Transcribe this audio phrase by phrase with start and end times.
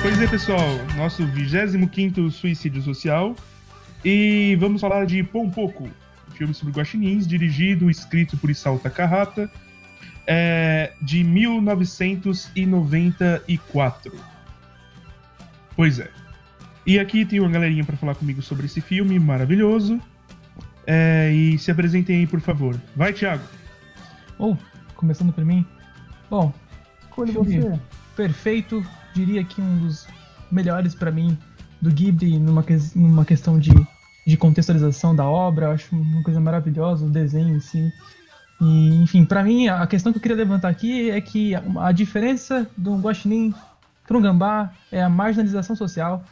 [0.00, 3.36] Pois é, pessoal, nosso 25º Suicídio Social.
[4.02, 5.90] E vamos falar de Pompoco,
[6.32, 9.52] filme sobre guaxinins, dirigido e escrito por Isao Takahata,
[10.26, 14.14] é, de 1994.
[15.76, 16.10] Pois é.
[16.86, 20.00] E aqui tem uma galerinha para falar comigo sobre esse filme maravilhoso.
[20.92, 22.74] É, e se apresentem aí, por favor.
[22.96, 23.44] Vai, Thiago.
[24.36, 24.56] Bom,
[24.96, 25.64] começando por mim.
[26.28, 26.52] Bom,
[27.02, 27.60] Escolhe Filme.
[27.60, 27.80] você.
[28.16, 30.08] perfeito, diria que um dos
[30.50, 31.38] melhores pra mim
[31.80, 33.70] do Ghibli numa, que- numa questão de,
[34.26, 37.92] de contextualização da obra, eu acho uma coisa maravilhosa, o desenho em si.
[38.60, 41.92] E, enfim, pra mim, a questão que eu queria levantar aqui é que a, a
[41.92, 43.54] diferença do guaxinim
[44.08, 46.24] para um gambá é a marginalização social.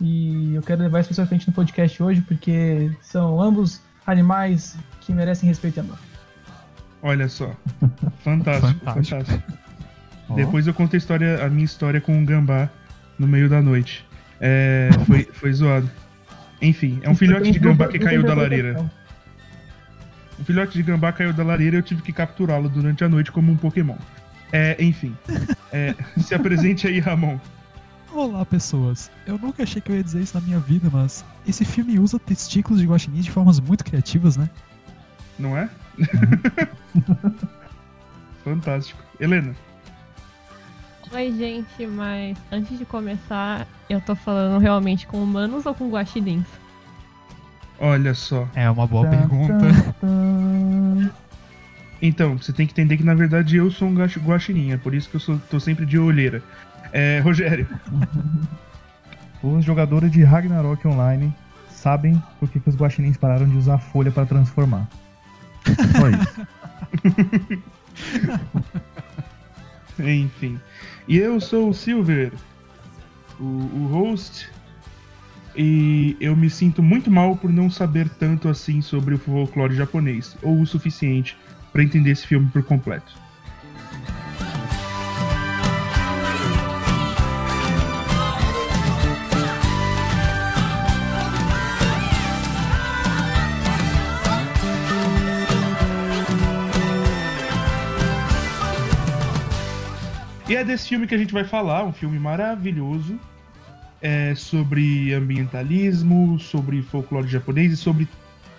[0.00, 5.12] E eu quero levar isso pra frente no podcast hoje, porque são ambos animais que
[5.12, 5.98] merecem respeito e amor.
[7.02, 7.54] Olha só.
[8.22, 9.24] Fantástico, Fantástico.
[9.24, 9.52] fantástico.
[10.28, 12.70] Ó, Depois eu conto a, história, a minha história com um gambá
[13.18, 14.06] no meio da noite.
[14.40, 15.90] É, foi, foi zoado.
[16.60, 18.90] Enfim, é um filhote de gambá que caiu da lareira.
[20.38, 23.30] Um filhote de gambá caiu da lareira e eu tive que capturá-lo durante a noite
[23.30, 23.96] como um Pokémon.
[24.52, 25.16] É, enfim.
[25.72, 27.38] É, se apresente aí, Ramon.
[28.12, 29.10] Olá, pessoas.
[29.26, 32.18] Eu nunca achei que eu ia dizer isso na minha vida, mas esse filme usa
[32.18, 34.48] testículos de guaxinins de formas muito criativas, né?
[35.38, 35.68] Não é?
[38.44, 39.00] Fantástico.
[39.18, 39.54] Helena.
[41.12, 46.44] Oi, gente, mas antes de começar, eu tô falando realmente com humanos ou com guaxinins?
[47.78, 48.46] Olha só.
[48.54, 49.54] É uma boa Tá, pergunta.
[49.58, 51.10] tá, tá.
[52.00, 55.08] Então, você tem que entender que na verdade eu sou um guaxinim, é por isso
[55.08, 56.42] que eu sou, tô sempre de olheira.
[56.92, 57.66] É, Rogério.
[59.42, 61.34] Os jogadores de Ragnarok Online
[61.68, 64.88] sabem por que, os guaxinins pararam de usar folha para transformar.
[65.64, 66.46] Só isso.
[69.98, 70.60] Enfim.
[71.08, 72.32] E eu sou o Silver,
[73.40, 74.48] o, o host.
[75.54, 80.36] E eu me sinto muito mal por não saber tanto assim sobre o folclore japonês,
[80.42, 81.36] ou o suficiente
[81.72, 83.12] pra entender esse filme por completo.
[100.52, 103.18] E é desse filme que a gente vai falar, um filme maravilhoso,
[104.02, 108.06] é, sobre ambientalismo, sobre folclore japonês e sobre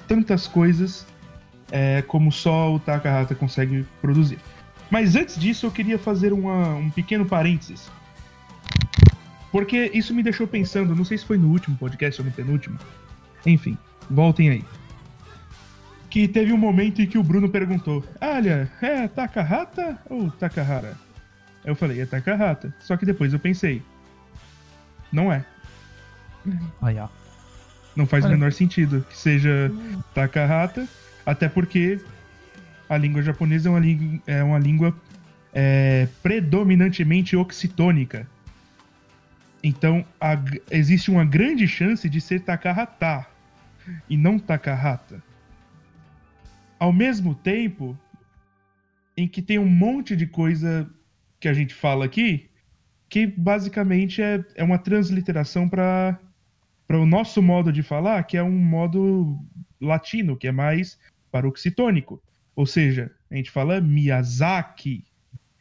[0.07, 1.05] tantas coisas
[1.71, 4.39] é, como só o Takahata consegue produzir.
[4.89, 7.91] Mas antes disso, eu queria fazer uma- um pequeno parênteses.
[9.51, 12.79] Porque isso me deixou pensando, não sei se foi no último podcast ou no penúltimo.
[13.45, 13.77] Enfim,
[14.09, 14.65] voltem aí.
[16.09, 20.97] Que teve um momento em que o Bruno perguntou: Olha, é Takahata ou Takahara?
[21.65, 22.73] Eu falei, é Takahata.
[22.79, 23.81] Só que depois eu pensei,
[25.11, 25.45] não é.
[26.81, 27.07] Aí, ó.
[27.95, 28.35] Não faz o Olha.
[28.35, 29.71] menor sentido que seja
[30.15, 30.87] Takahata,
[31.25, 31.99] até porque
[32.89, 34.95] a língua japonesa é uma, língua- é uma língua
[35.53, 38.27] é, predominantemente oxitônica.
[39.63, 40.37] Então a
[40.71, 43.25] existe uma grande chance de ser Takahata
[44.09, 45.23] e não Takahata.
[46.79, 47.97] Ao mesmo tempo
[49.15, 50.89] em que tem um monte de coisa
[51.43, 52.49] que a gente fala aqui
[53.09, 56.17] que basicamente é, é uma transliteração para
[56.89, 59.37] o nosso modo de falar, que é um modo
[59.79, 60.97] latino, que é mais
[61.29, 62.23] paroxitônico.
[62.55, 65.05] Ou seja, a gente fala Miyazaki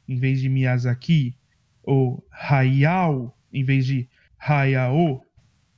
[0.08, 1.36] em vez de Miyazaki,
[1.82, 5.20] ou Hayao em vez de Hayao.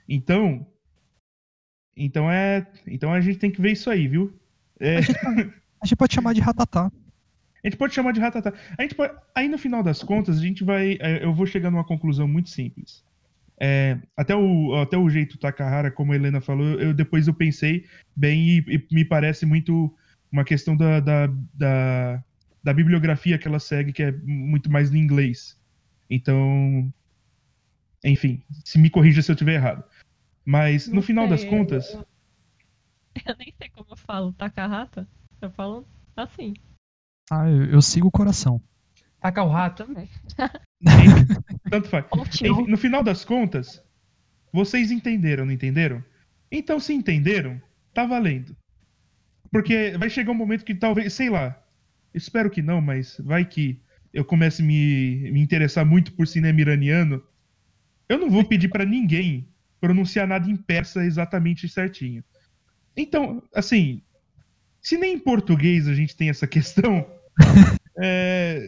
[0.06, 0.66] Então,
[1.96, 4.38] então é, então a gente tem que ver isso aí, viu?
[4.78, 4.98] É,
[5.80, 6.92] A gente pode chamar de ratatá.
[7.64, 8.52] A gente pode chamar de ratatá.
[8.78, 10.98] A gente pode- aí no final das contas, a gente vai.
[11.00, 13.02] é, Eu vou chegar numa conclusão muito simples.
[13.58, 17.86] É, até, o, até o jeito Takahara, como a Helena falou, eu, depois eu pensei
[18.14, 19.94] bem e, e me parece muito
[20.30, 22.22] uma questão da, da, da,
[22.62, 25.58] da bibliografia que ela segue, que é muito mais no inglês.
[26.10, 26.92] Então.
[28.04, 29.82] Enfim, se me corrija se eu estiver errado.
[30.44, 31.94] Mas no Não final das sei, contas.
[31.94, 32.04] Eu,
[33.26, 35.08] eu nem sei como eu falo Takahata.
[35.40, 36.52] Eu falo assim.
[37.30, 38.60] Ah, eu, eu sigo o coração.
[39.20, 39.84] Taca o rato.
[39.84, 40.08] Também.
[41.70, 42.04] Tanto faz.
[42.42, 43.82] Enfim, no final das contas,
[44.52, 46.04] vocês entenderam, não entenderam?
[46.50, 47.60] Então, se entenderam,
[47.92, 48.56] tá valendo.
[49.50, 51.58] Porque vai chegar um momento que talvez, sei lá,
[52.12, 53.80] espero que não, mas vai que
[54.12, 57.22] eu comece a me, me interessar muito por cinema iraniano.
[58.08, 59.48] Eu não vou pedir pra ninguém
[59.80, 62.22] pronunciar nada em persa exatamente certinho.
[62.96, 64.02] Então, assim,
[64.84, 67.06] Se nem em português a gente tem essa questão,
[67.98, 68.62] é,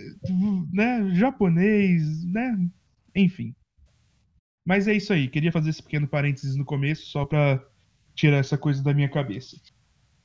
[0.72, 2.58] né, japonês, né,
[3.14, 3.54] enfim.
[4.64, 7.62] Mas é isso aí, queria fazer esse pequeno parênteses no começo, só pra
[8.14, 9.58] tirar essa coisa da minha cabeça.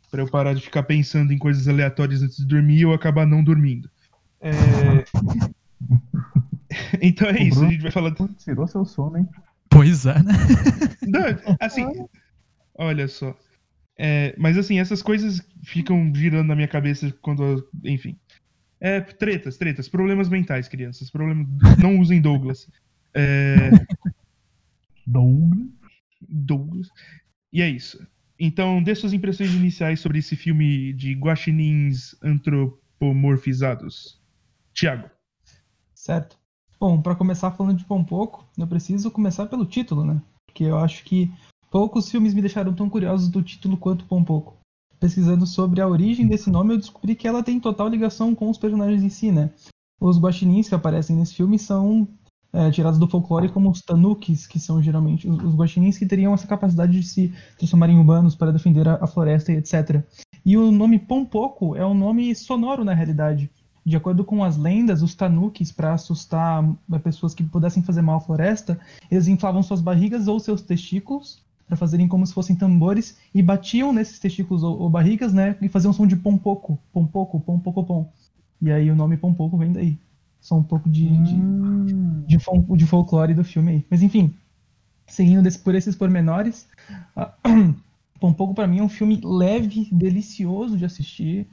[0.10, 3.28] Pra eu parar de ficar pensando em coisas aleatórias antes de dormir e eu acabar
[3.28, 3.90] não dormindo.
[4.40, 4.52] É...
[7.02, 8.16] então é O isso, a gente vai falar.
[8.38, 9.28] Tirou seu sono, hein?
[9.70, 10.34] Pois é, né?
[11.06, 11.86] Não, assim,
[12.76, 13.36] olha só.
[13.98, 17.68] É, mas assim, essas coisas ficam girando na minha cabeça quando.
[17.84, 18.18] Enfim.
[18.80, 21.10] É, tretas, tretas, problemas mentais, crianças.
[21.12, 21.48] Problemas.
[21.78, 22.70] Não usem Douglas.
[23.14, 23.70] É,
[25.06, 25.68] Douglas.
[26.28, 26.88] Douglas.
[27.54, 28.06] E é isso.
[28.40, 34.20] Então, dê suas impressões iniciais sobre esse filme de guaxinins antropomorfizados.
[34.74, 35.10] Tiago.
[35.94, 36.40] Certo.
[36.80, 40.20] Bom, para começar falando de Pão Pouco, eu preciso começar pelo título, né?
[40.48, 41.32] Porque eu acho que
[41.71, 44.57] poucos filmes me deixaram tão curiosos do título quanto Pão Pouco.
[45.00, 48.57] Pesquisando sobre a origem desse nome, eu descobri que ela tem total ligação com os
[48.57, 49.50] personagens em si, né?
[50.00, 52.07] Os guaxinins que aparecem nesse filme são
[52.51, 56.33] é, tirados do folclore como os tanukis, que são geralmente os, os guaxinins que teriam
[56.33, 60.03] essa capacidade de se transformar em humanos para defender a, a floresta e etc.
[60.45, 63.50] E o nome Pão Pouco é um nome sonoro na realidade.
[63.83, 68.18] De acordo com as lendas, os tanukis, para assustar eh, pessoas que pudessem fazer mal
[68.18, 68.79] à floresta,
[69.09, 71.41] eles inflavam suas barrigas ou seus testículos
[71.71, 75.69] para fazerem como se fossem tambores e batiam nesses testículos ou, ou barrigas, né, e
[75.69, 78.12] faziam um som de pom pouco, pom pouco, pom.
[78.62, 79.97] E aí o nome pom pouco vem daí.
[80.41, 82.23] Só um pouco de, de, Hum.
[82.27, 83.85] de, fol- de folclore do filme aí.
[83.89, 84.33] Mas enfim,
[85.07, 86.68] seguindo desse- por esses pormenores,
[88.19, 91.47] Pão Pouco pra mim é um filme leve, delicioso de assistir.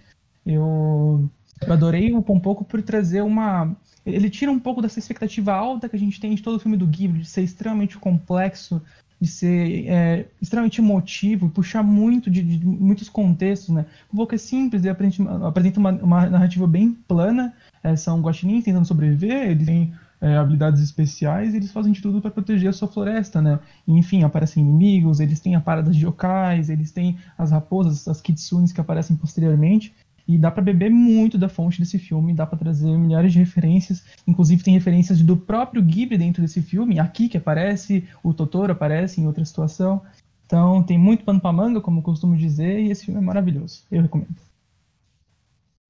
[0.44, 1.30] Eu,
[1.64, 3.76] eu adorei o Pão Pouco por trazer uma.
[4.04, 6.76] Ele tira um pouco dessa expectativa alta que a gente tem de todo o filme
[6.76, 8.82] do Ghibli, de ser extremamente complexo,
[9.20, 13.84] de ser é, extremamente emotivo, puxar muito de, de muitos contextos, né?
[14.12, 18.86] O Pouco é simples, ele apresenta, uma, uma narrativa bem plana, é, são guaxinins tentando
[18.86, 23.40] sobreviver, eles têm é, habilidades especiais, eles fazem de tudo para proteger a sua floresta,
[23.40, 23.58] né?
[23.86, 28.20] E, enfim, aparecem inimigos, eles têm a parada de yokais, eles têm as raposas, as
[28.20, 29.92] kitsunes que aparecem posteriormente.
[30.28, 34.04] E dá para beber muito da fonte desse filme, dá para trazer milhares de referências,
[34.26, 39.22] inclusive tem referências do próprio Ghibli dentro desse filme, aqui que aparece, o Totoro aparece
[39.22, 40.04] em outra situação.
[40.44, 43.86] Então tem muito pano pra manga, como eu costumo dizer, e esse filme é maravilhoso.
[43.90, 44.36] Eu recomendo.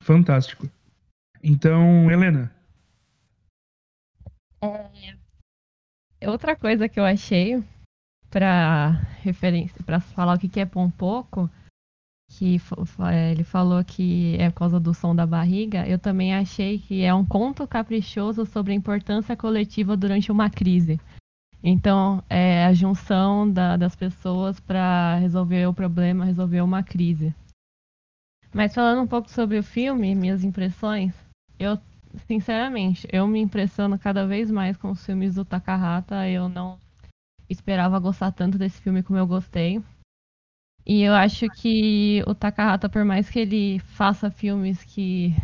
[0.03, 0.71] Fantástico.
[1.43, 2.53] Então, Helena.
[6.27, 7.63] Outra coisa que eu achei
[8.31, 8.91] pra
[9.23, 11.51] referência, para falar o que que é pão pouco,
[12.29, 12.61] que
[13.11, 17.03] é, ele falou que é por causa do som da barriga, eu também achei que
[17.03, 21.01] é um conto caprichoso sobre a importância coletiva durante uma crise.
[21.63, 27.35] Então, é a junção da- das pessoas para resolver o problema, resolver uma crise.
[28.53, 31.15] Mas falando um pouco sobre o filme, minhas impressões,
[31.59, 31.79] eu
[32.27, 36.29] sinceramente, eu me impressiono cada vez mais com os filmes do Takahata.
[36.29, 36.79] Eu não
[37.49, 39.83] esperava gostar tanto desse filme como eu gostei.
[40.89, 45.35] E eu acho que o Takahata, por mais que ele faça filmes que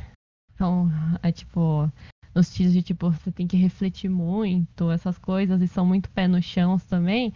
[0.56, 0.88] são,
[1.22, 1.92] é, tipo,
[2.34, 6.26] nos estilos de tipo, você tem que refletir muito, essas coisas, e são muito pé
[6.26, 7.30] no chão também.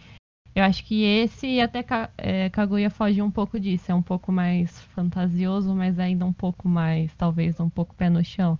[0.55, 1.85] Eu acho que esse e até
[2.17, 3.91] é, Kaguya foge um pouco disso.
[3.91, 8.25] É um pouco mais fantasioso, mas ainda um pouco mais, talvez, um pouco pé no
[8.25, 8.57] chão.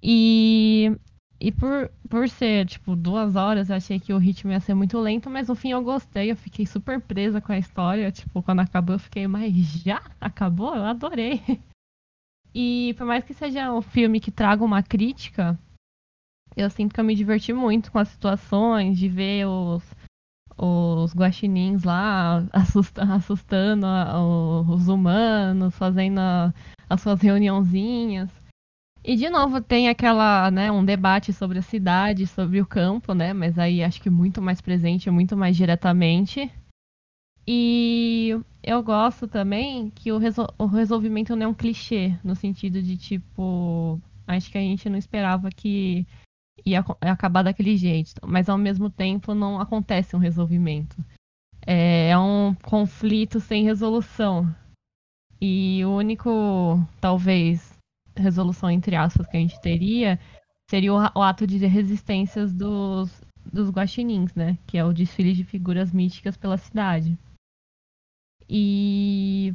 [0.00, 0.96] E,
[1.42, 4.98] e por, por ser, tipo, duas horas, eu achei que o ritmo ia ser muito
[5.00, 8.12] lento, mas no fim eu gostei, eu fiquei super presa com a história.
[8.12, 10.74] Tipo, quando acabou, eu fiquei, mas já acabou?
[10.74, 11.40] Eu adorei.
[12.54, 15.58] E por mais que seja um filme que traga uma crítica,
[16.54, 19.82] eu sinto que eu me diverti muito com as situações, de ver os,
[20.58, 24.20] os guaxinins lá assusta- assustando a-
[24.68, 26.52] os humanos, fazendo a-
[26.90, 28.28] as suas reuniãozinhas.
[29.04, 33.32] E de novo tem aquela, né, um debate sobre a cidade, sobre o campo, né,
[33.32, 36.50] mas aí acho que muito mais presente, muito mais diretamente.
[37.46, 38.30] E
[38.62, 42.96] eu gosto também que o, resol- o resolvimento não é um clichê, no sentido de
[42.96, 46.06] tipo, acho que a gente não esperava que
[46.64, 51.04] ia acabar daquele jeito, mas ao mesmo tempo não acontece um resolvimento.
[51.66, 54.54] É, é um conflito sem resolução.
[55.40, 57.71] E o único, talvez,
[58.16, 60.18] resolução entre aspas que a gente teria
[60.68, 64.56] seria o, o ato de resistências dos, dos guaxinins, né?
[64.66, 67.18] Que é o desfile de figuras místicas pela cidade.
[68.48, 69.54] E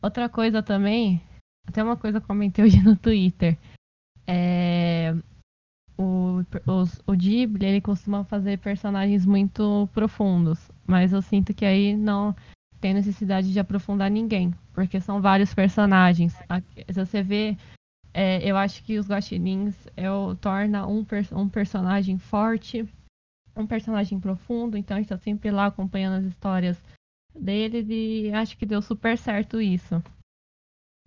[0.00, 1.22] outra coisa também,
[1.66, 3.58] até uma coisa que comentei hoje no Twitter.
[4.26, 5.14] É,
[5.98, 11.96] o, os, o Ghibli, ele costuma fazer personagens muito profundos, mas eu sinto que aí
[11.96, 12.34] não
[12.82, 16.34] tem necessidade de aprofundar ninguém, porque são vários personagens.
[16.90, 17.56] Se você vê,
[18.12, 20.06] é, eu acho que os guaxinins é,
[20.40, 22.84] torna um, um personagem forte,
[23.56, 26.82] um personagem profundo, então a gente tá sempre lá acompanhando as histórias
[27.32, 30.02] deles e acho que deu super certo isso.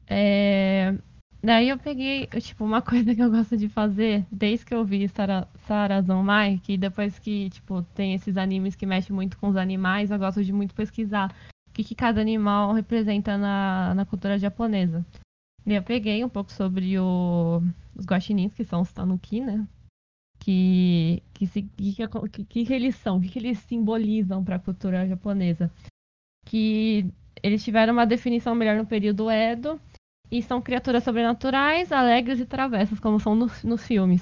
[0.08, 0.96] É,
[1.44, 5.08] Daí eu peguei, tipo, uma coisa que eu gosto de fazer, desde que eu vi
[5.10, 6.26] Sara, Sarazan
[6.64, 10.44] que depois que, tipo, tem esses animes que mexem muito com os animais, eu gosto
[10.44, 11.32] de muito pesquisar
[11.76, 15.06] que, que cada animal representa na, na cultura japonesa.
[15.66, 17.62] E eu peguei um pouco sobre o,
[17.94, 19.68] os guaxinins, que são os tanuki, né?
[20.40, 24.60] Que, que, se, que, que, que eles são, o que, que eles simbolizam para a
[24.60, 25.70] cultura japonesa.
[26.46, 27.12] Que
[27.44, 29.80] eles tiveram uma definição melhor no período Edo,
[30.32, 34.22] e são criaturas sobrenaturais, alegres e travessas, como são nos, nos filmes.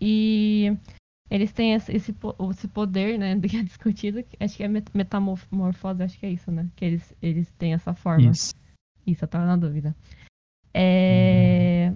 [0.00, 0.76] E
[1.32, 2.14] eles têm esse, esse,
[2.50, 6.68] esse poder, né, que é discutido, acho que é metamorfose, acho que é isso, né?
[6.76, 8.30] Que eles, eles têm essa forma.
[8.30, 8.54] Isso.
[9.06, 9.96] Isso, eu tava na dúvida.
[10.74, 11.90] É...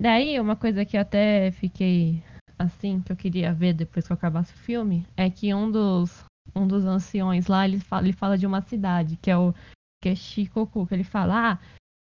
[0.00, 2.22] Daí, uma coisa que eu até fiquei
[2.58, 6.24] assim, que eu queria ver depois que eu acabasse o filme, é que um dos,
[6.56, 9.54] um dos anciões lá, ele fala, ele fala de uma cidade, que é o
[10.02, 11.58] que é Shikoku, que ele fala, ah,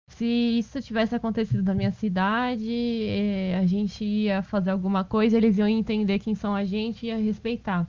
[0.09, 5.59] se isso tivesse acontecido na minha cidade, eh, a gente ia fazer alguma coisa, eles
[5.59, 7.89] iam entender quem são a gente e ia respeitar.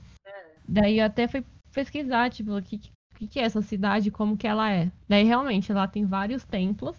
[0.67, 2.79] Daí eu até fui pesquisar, tipo, o que,
[3.15, 4.91] que, que é essa cidade, como que ela é.
[5.07, 6.97] Daí realmente lá tem vários templos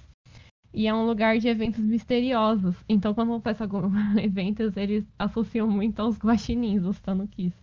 [0.73, 2.77] e é um lugar de eventos misteriosos.
[2.89, 3.93] Então quando acontece alguns
[4.23, 7.55] eventos, eles associam muito aos guaxinins, os tanukis.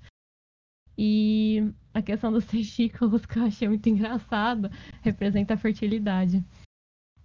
[0.97, 4.69] E a questão dos testículos, que eu achei muito engraçado,
[5.01, 6.43] representa a fertilidade.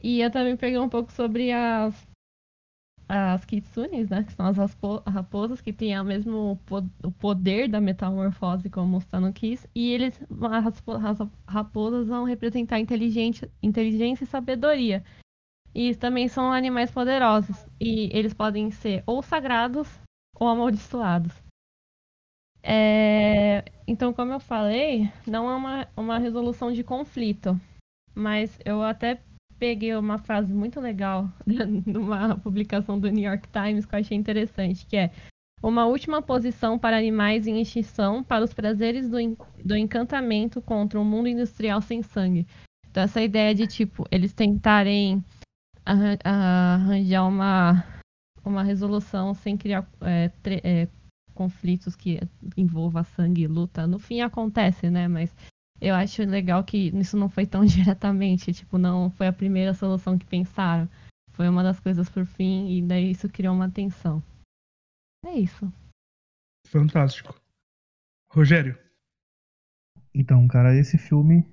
[0.02, 2.08] E eu também peguei um pouco sobre as,
[3.08, 4.22] as kitsunes, né?
[4.22, 4.56] Que são as
[5.06, 6.58] raposas que têm o mesmo
[7.02, 9.66] o poder da metamorfose como os tanukis.
[9.74, 10.20] E eles,
[10.52, 10.82] as
[11.46, 15.04] raposas vão representar inteligência, inteligência e sabedoria.
[15.74, 17.66] E também são animais poderosos.
[17.80, 19.88] E eles podem ser ou sagrados
[20.38, 21.32] ou amaldiçoados.
[22.62, 23.64] É...
[23.86, 27.58] Então, como eu falei, não é uma, uma resolução de conflito.
[28.14, 29.22] Mas eu até
[29.58, 31.30] peguei uma frase muito legal
[31.86, 35.10] numa publicação do New York Times que eu achei interessante, que é
[35.62, 39.18] uma última posição para animais em extinção para os prazeres do,
[39.64, 42.46] do encantamento contra um mundo industrial sem sangue.
[42.88, 45.24] Então essa ideia de tipo eles tentarem
[46.24, 47.84] arranjar uma
[48.44, 50.30] uma resolução sem criar é,
[50.64, 50.88] é,
[51.34, 52.20] conflitos que
[52.56, 53.86] envolva sangue e luta.
[53.86, 55.06] No fim acontece, né?
[55.06, 55.34] Mas
[55.80, 60.18] eu acho legal que isso não foi tão diretamente, tipo, não foi a primeira solução
[60.18, 60.88] que pensaram.
[61.32, 64.22] Foi uma das coisas por fim e daí isso criou uma tensão.
[65.24, 65.72] É isso.
[66.66, 67.40] Fantástico.
[68.30, 68.78] Rogério.
[70.12, 71.44] Então, cara, esse filme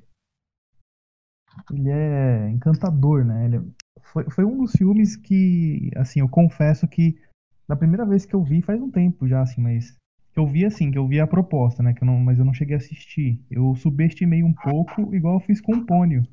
[1.72, 3.46] ele é encantador, né?
[3.46, 7.20] Ele é, foi, foi um dos filmes que, assim, eu confesso que
[7.68, 9.96] da primeira vez que eu vi faz um tempo já, assim, mas
[10.36, 11.94] eu vi assim, que eu vi a proposta, né?
[11.94, 13.40] Que eu não, mas eu não cheguei a assistir.
[13.50, 16.24] Eu subestimei um pouco, igual eu fiz com o Pônio.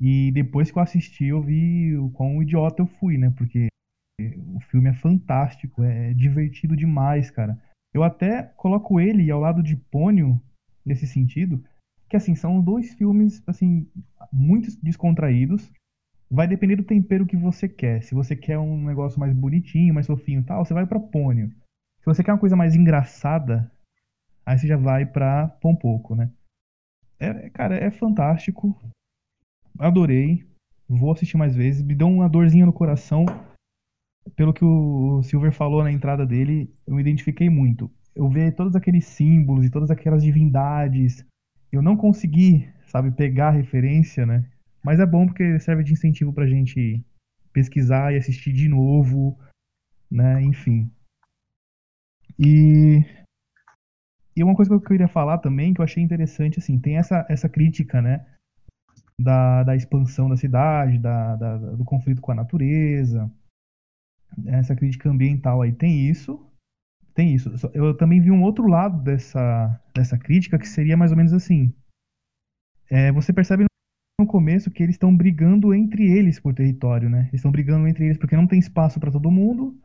[0.00, 3.30] E depois que eu assisti, eu vi o quão idiota eu fui, né?
[3.36, 3.68] Porque
[4.54, 7.58] o filme é fantástico, é divertido demais, cara.
[7.92, 10.40] Eu até coloco ele ao lado de Pônio,
[10.86, 11.62] nesse sentido,
[12.08, 13.86] que assim, são dois filmes, assim,
[14.32, 15.70] muito descontraídos.
[16.30, 18.02] Vai depender do tempero que você quer.
[18.02, 21.52] Se você quer um negócio mais bonitinho, mais fofinho e tal, você vai pra Pônio.
[22.00, 23.70] Se você quer uma coisa mais engraçada,
[24.44, 26.30] aí você já vai pra Pompoco, né?
[27.18, 28.74] É, cara, é fantástico.
[29.78, 30.48] Adorei.
[30.88, 31.82] Vou assistir mais vezes.
[31.82, 33.26] Me deu uma dorzinha no coração.
[34.34, 37.90] Pelo que o Silver falou na entrada dele, eu me identifiquei muito.
[38.14, 41.24] Eu ver todos aqueles símbolos e todas aquelas divindades.
[41.70, 44.44] Eu não consegui, sabe, pegar a referência, né?
[44.82, 47.04] Mas é bom porque serve de incentivo pra gente
[47.52, 49.38] pesquisar e assistir de novo,
[50.10, 50.42] né?
[50.42, 50.90] Enfim.
[52.38, 53.04] E,
[54.36, 57.26] e uma coisa que eu queria falar também, que eu achei interessante, assim, tem essa,
[57.28, 58.26] essa crítica, né?
[59.18, 63.30] Da, da expansão da cidade, da, da, do conflito com a natureza,
[64.46, 65.72] essa crítica ambiental aí.
[65.72, 66.46] Tem isso,
[67.14, 67.50] tem isso.
[67.74, 71.72] Eu também vi um outro lado dessa, dessa crítica, que seria mais ou menos assim.
[72.88, 73.64] É, você percebe
[74.18, 77.22] no começo que eles estão brigando entre eles por território, né?
[77.28, 79.78] Eles estão brigando entre eles porque não tem espaço para todo mundo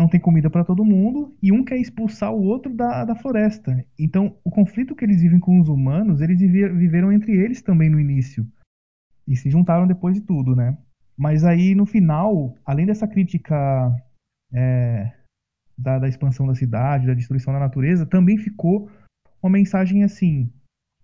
[0.00, 3.84] não tem comida para todo mundo e um quer expulsar o outro da, da floresta.
[3.98, 8.00] Então, o conflito que eles vivem com os humanos, eles viveram entre eles também no
[8.00, 8.46] início.
[9.28, 10.76] E se juntaram depois de tudo, né?
[11.16, 13.94] Mas aí, no final, além dessa crítica
[14.52, 15.12] é,
[15.76, 18.90] da, da expansão da cidade, da destruição da natureza, também ficou
[19.42, 20.50] uma mensagem assim,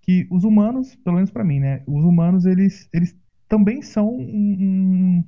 [0.00, 1.83] que os humanos, pelo menos pra mim, né?
[1.87, 3.15] Os humanos, eles, eles
[3.47, 4.57] também são um,
[5.19, 5.25] um-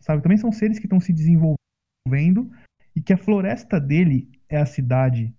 [0.00, 2.48] sabe, também são seres que estão se desenvolvendo
[2.98, 5.32] e que a floresta dele é a cidade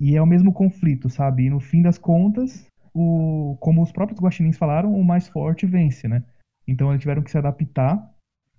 [0.00, 1.44] e é o mesmo conflito, sabe?
[1.44, 6.08] E no fim das contas, o, como os próprios guaxinins falaram, o mais forte vence,
[6.08, 6.24] né?
[6.66, 8.04] Então eles tiveram que se adaptar.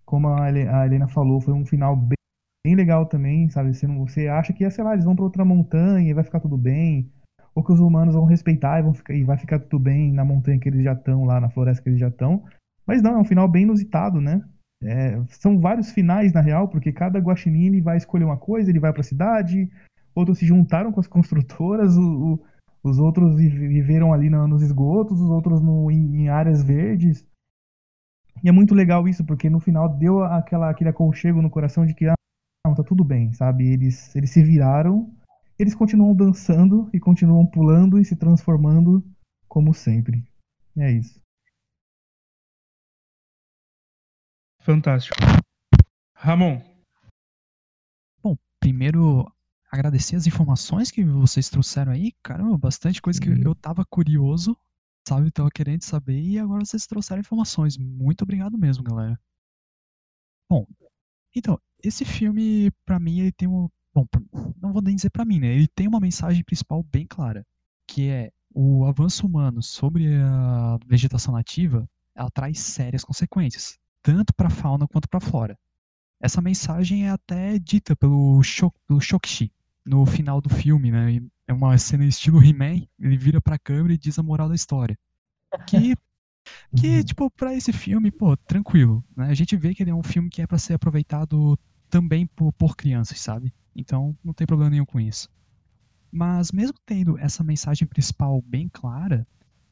[0.05, 2.15] Como a Hele- a Helena falou, foi um final bem,
[2.65, 3.73] bem legal também, sabe?
[3.73, 6.39] Você, não, você acha que, sei lá, eles vão pra outra montanha e vai ficar
[6.39, 7.11] tudo bem,
[7.53, 10.23] ou que os humanos vão respeitar e, vão ficar, e vai ficar tudo bem na
[10.23, 12.45] montanha que eles já estão, lá na floresta que eles já estão.
[12.87, 14.41] Mas não, é um final bem inusitado, né?
[14.83, 18.93] É, são vários finais, na real, porque cada guaxinim vai escolher uma coisa, ele vai
[18.93, 19.69] pra cidade,
[20.13, 22.45] outros se juntaram com as construtoras, o- o-
[22.83, 27.25] os outros vi- viveram ali nos esgotos, os outros no- em, em áreas verdes.
[28.43, 31.95] E é muito legal isso, porque no final deu aquela, aquele aconchego no coração de
[31.95, 32.13] que, ah,
[32.67, 33.65] não, tá tudo bem, sabe?
[33.67, 35.11] Eles, eles se viraram,
[35.57, 39.03] eles continuam dançando e continuam pulando e se transformando
[39.47, 40.23] como sempre.
[40.77, 41.19] É isso.
[44.65, 45.15] Fantástico.
[46.15, 46.61] Ramon,
[48.65, 49.31] Primeiro,
[49.71, 52.11] agradecer as informações que vocês trouxeram aí.
[52.23, 54.57] Caramba, bastante coisa que eu tava curioso,
[55.07, 55.29] sabe?
[55.29, 57.77] Tava querendo saber e agora vocês trouxeram informações.
[57.77, 59.19] Muito obrigado mesmo, galera.
[60.49, 60.65] Bom,
[61.35, 63.69] então, esse filme, pra mim, ele tem um.
[63.93, 64.07] Bom,
[64.59, 65.53] não vou nem dizer pra mim, né?
[65.53, 67.45] Ele tem uma mensagem principal bem clara,
[67.87, 74.51] que é o avanço humano sobre a vegetação nativa, ela traz sérias consequências, tanto pra
[74.51, 75.57] fauna quanto pra flora.
[76.21, 79.51] Essa mensagem é até dita pelo, Shok, pelo Shokshi
[79.83, 81.19] no final do filme, né?
[81.47, 84.95] É uma cena estilo He-Man, ele vira pra câmera e diz a moral da história.
[85.65, 85.95] Que,
[86.77, 89.25] que tipo, pra esse filme, pô, tranquilo, né?
[89.25, 91.57] A gente vê que ele é um filme que é pra ser aproveitado
[91.89, 93.51] também por, por crianças, sabe?
[93.75, 95.29] Então, não tem problema nenhum com isso.
[96.11, 99.27] Mas mesmo tendo essa mensagem principal bem clara,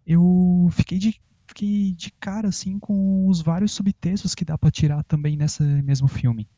[0.08, 1.22] eu fiquei de,
[1.54, 6.08] fiquei de cara assim com os vários subtextos que dá pra tirar também nesse mesmo
[6.08, 6.50] filme.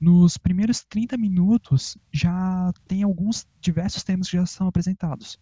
[0.00, 5.36] Nos primeiros 30 minutos já tem alguns diversos temas que já são apresentados.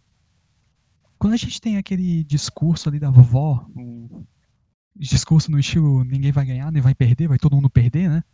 [1.19, 4.25] Quando a gente tem aquele discurso ali da vovó, um
[4.97, 8.25] discurso no estilo ninguém vai ganhar, nem vai perder, vai todo mundo perder, né?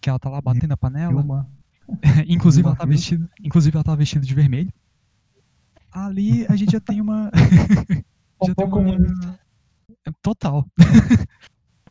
[0.00, 1.48] Que ela tá lá batendo a panela.
[2.26, 4.72] Inclusive, ela tá vestida, inclusive ela tá vestida de vermelho.
[5.92, 7.30] Ali a gente já tem uma
[8.42, 8.96] já tem pouco uma
[10.22, 10.66] total.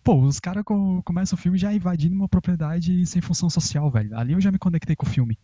[0.04, 4.18] Pô, os caras co começam o filme já invadindo uma propriedade sem função social, velho.
[4.18, 5.38] Ali eu já me conectei com o filme.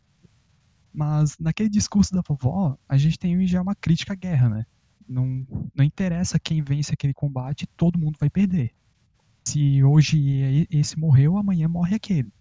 [0.93, 4.65] Mas naquele discurso da vovó, a gente tem já uma crítica à guerra, né?
[5.08, 8.71] Não, não interessa quem vence aquele combate, todo mundo vai perder.
[9.47, 12.32] Se hoje e- esse morreu, amanhã morre aquele.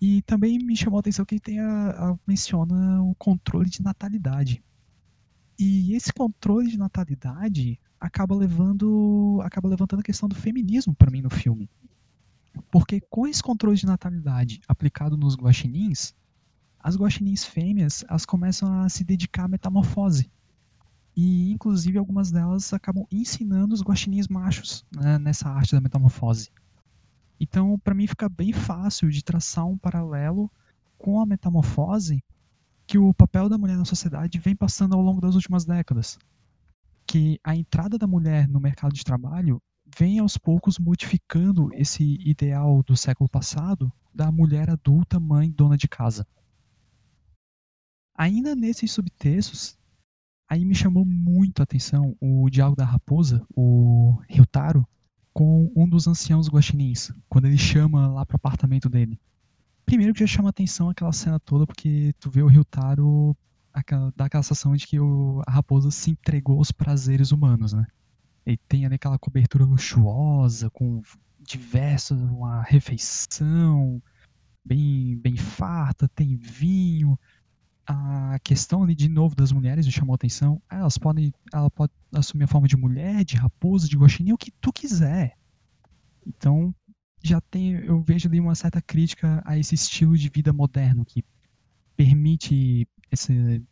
[0.00, 4.62] E também me chamou a atenção que tem a, a- menciona o controle de natalidade.
[5.58, 11.22] E esse controle de natalidade acaba levando acaba levantando a questão do feminismo para mim
[11.22, 11.70] no filme.
[12.70, 16.14] Porque com esse controle de natalidade aplicado nos guaxinins,
[16.78, 20.30] as guaxinins fêmeas, elas começam a se dedicar à metamorfose.
[21.16, 26.50] E inclusive algumas delas acabam ensinando os guaxinins machos né, nessa arte da metamorfose.
[27.40, 30.50] Então, para mim fica bem fácil de traçar um paralelo
[30.98, 32.22] com a metamorfose
[32.86, 36.18] que o papel da mulher na sociedade vem passando ao longo das últimas décadas.
[37.14, 39.62] Que a entrada da mulher no mercado de trabalho
[39.96, 45.86] vem aos poucos modificando esse ideal do século passado da mulher adulta, mãe, dona de
[45.86, 46.26] casa.
[48.18, 49.78] Ainda nesses subtextos,
[50.48, 54.84] aí me chamou muito a atenção o diálogo da raposa, o Ryutaro,
[55.32, 59.20] com um dos anciãos guaxinins, quando ele chama lá pro apartamento dele.
[59.86, 63.36] Primeiro que já chama atenção aquela cena toda, porque tu vê o Ryutaro
[63.74, 67.84] aquela, dá aquela sensação de que o, a raposa se entregou aos prazeres humanos, né?
[68.46, 71.02] Ele tem ali aquela cobertura luxuosa, com
[71.40, 74.00] diversas, uma refeição
[74.64, 77.18] bem, bem farta, tem vinho.
[77.86, 80.62] A questão ali, de novo, das mulheres me chamou a atenção.
[80.70, 84.50] Elas podem, ela pode assumir a forma de mulher, de raposa, de guaxinim, o que
[84.52, 85.36] tu quiser.
[86.26, 86.74] Então,
[87.22, 91.24] já tem, eu vejo ali uma certa crítica a esse estilo de vida moderno que
[91.96, 93.64] permite esse,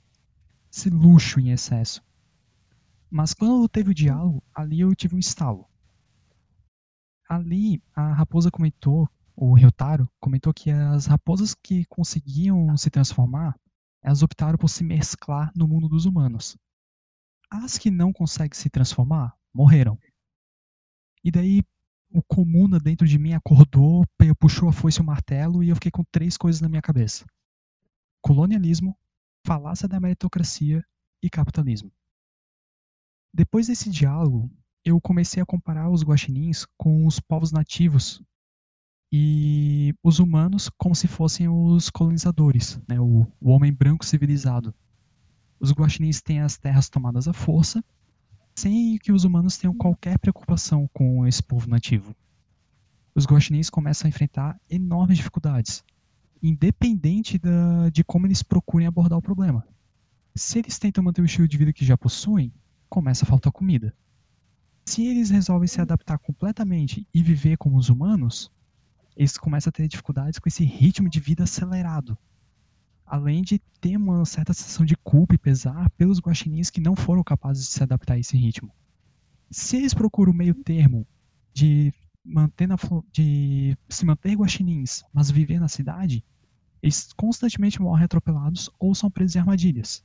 [0.72, 2.02] esse luxo em excesso.
[3.10, 5.68] Mas quando teve o diálogo, ali eu tive um estalo.
[7.28, 13.54] Ali a raposa comentou, o Ryotaro comentou que as raposas que conseguiam se transformar,
[14.02, 16.56] elas optaram por se mesclar no mundo dos humanos.
[17.50, 19.98] As que não conseguem se transformar, morreram.
[21.22, 21.62] E daí
[22.10, 24.04] o comuna dentro de mim acordou,
[24.38, 27.24] puxou a foice e o martelo e eu fiquei com três coisas na minha cabeça:
[28.20, 28.96] colonialismo,
[29.44, 30.84] falácia da meritocracia
[31.22, 31.90] e capitalismo.
[33.34, 34.50] Depois desse diálogo,
[34.84, 38.22] eu comecei a comparar os guaxinins com os povos nativos
[39.12, 44.74] e os humanos como se fossem os colonizadores, né, o, o homem branco civilizado.
[45.60, 47.84] Os guaxinins têm as terras tomadas à força,
[48.54, 52.14] sem que os humanos tenham qualquer preocupação com esse povo nativo.
[53.14, 55.84] Os guaxinins começam a enfrentar enormes dificuldades,
[56.42, 59.66] independente da, de como eles procurem abordar o problema.
[60.34, 62.52] Se eles tentam manter o estilo de vida que já possuem,
[62.88, 63.94] começa a faltar comida.
[64.84, 68.50] Se eles resolvem se adaptar completamente e viver como os humanos,
[69.16, 72.18] eles começam a ter dificuldades com esse ritmo de vida acelerado.
[73.06, 77.22] Além de ter uma certa sensação de culpa e pesar pelos guaxinins que não foram
[77.22, 78.74] capazes de se adaptar a esse ritmo.
[79.50, 81.06] Se eles procuram o meio termo
[81.52, 81.92] de,
[82.24, 82.76] manter na,
[83.12, 86.24] de se manter guaxinins, mas viver na cidade,
[86.82, 90.04] eles constantemente morrem atropelados ou são presos em armadilhas.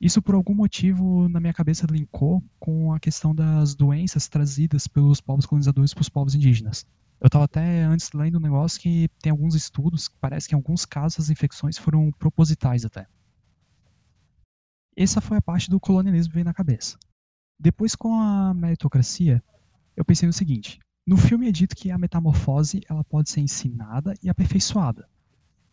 [0.00, 5.20] Isso por algum motivo na minha cabeça linkou com a questão das doenças trazidas pelos
[5.20, 6.84] povos colonizadores para os povos indígenas.
[7.18, 10.58] Eu estava até antes lendo um negócio que tem alguns estudos que parece que em
[10.58, 13.06] alguns casos as infecções foram propositais até.
[14.94, 16.98] Essa foi a parte do colonialismo que veio na cabeça.
[17.58, 19.42] Depois com a meritocracia,
[19.96, 24.14] eu pensei no seguinte: no filme é dito que a metamorfose ela pode ser ensinada
[24.22, 25.08] e aperfeiçoada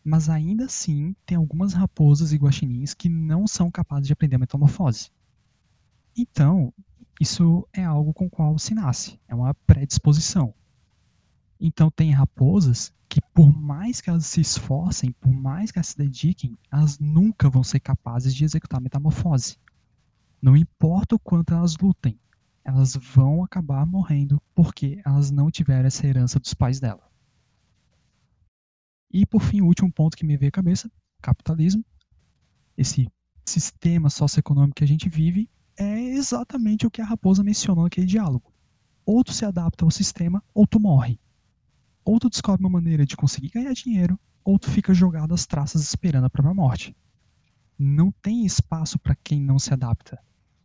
[0.04, 4.38] mas ainda assim tem algumas raposas e guaxinins que não são capazes de aprender a
[4.38, 5.10] metamorfose.
[6.16, 6.72] Então,
[7.20, 10.54] isso é algo com o qual se nasce, é uma predisposição.
[11.58, 15.96] Então tem raposas que por mais que elas se esforcem, por mais que elas se
[15.96, 19.56] dediquem, elas nunca vão ser capazes de executar a metamorfose.
[20.42, 22.18] Não importa o quanto elas lutem,
[22.64, 27.08] elas vão acabar morrendo porque elas não tiveram essa herança dos pais dela.
[29.14, 30.90] E por fim, o último ponto que me veio à cabeça,
[31.22, 31.84] capitalismo.
[32.76, 33.08] Esse
[33.44, 38.52] sistema socioeconômico que a gente vive é exatamente o que a raposa mencionou naquele diálogo.
[39.06, 41.20] Ou tu se adapta ao sistema, ou tu morre.
[42.04, 45.80] Ou tu descobre uma maneira de conseguir ganhar dinheiro, ou tu fica jogado às traças
[45.80, 46.96] esperando a própria morte.
[47.78, 50.18] Não tem espaço para quem não se adapta.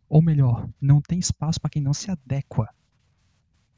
[0.08, 2.68] Ou melhor, não tem espaço para quem não se adequa.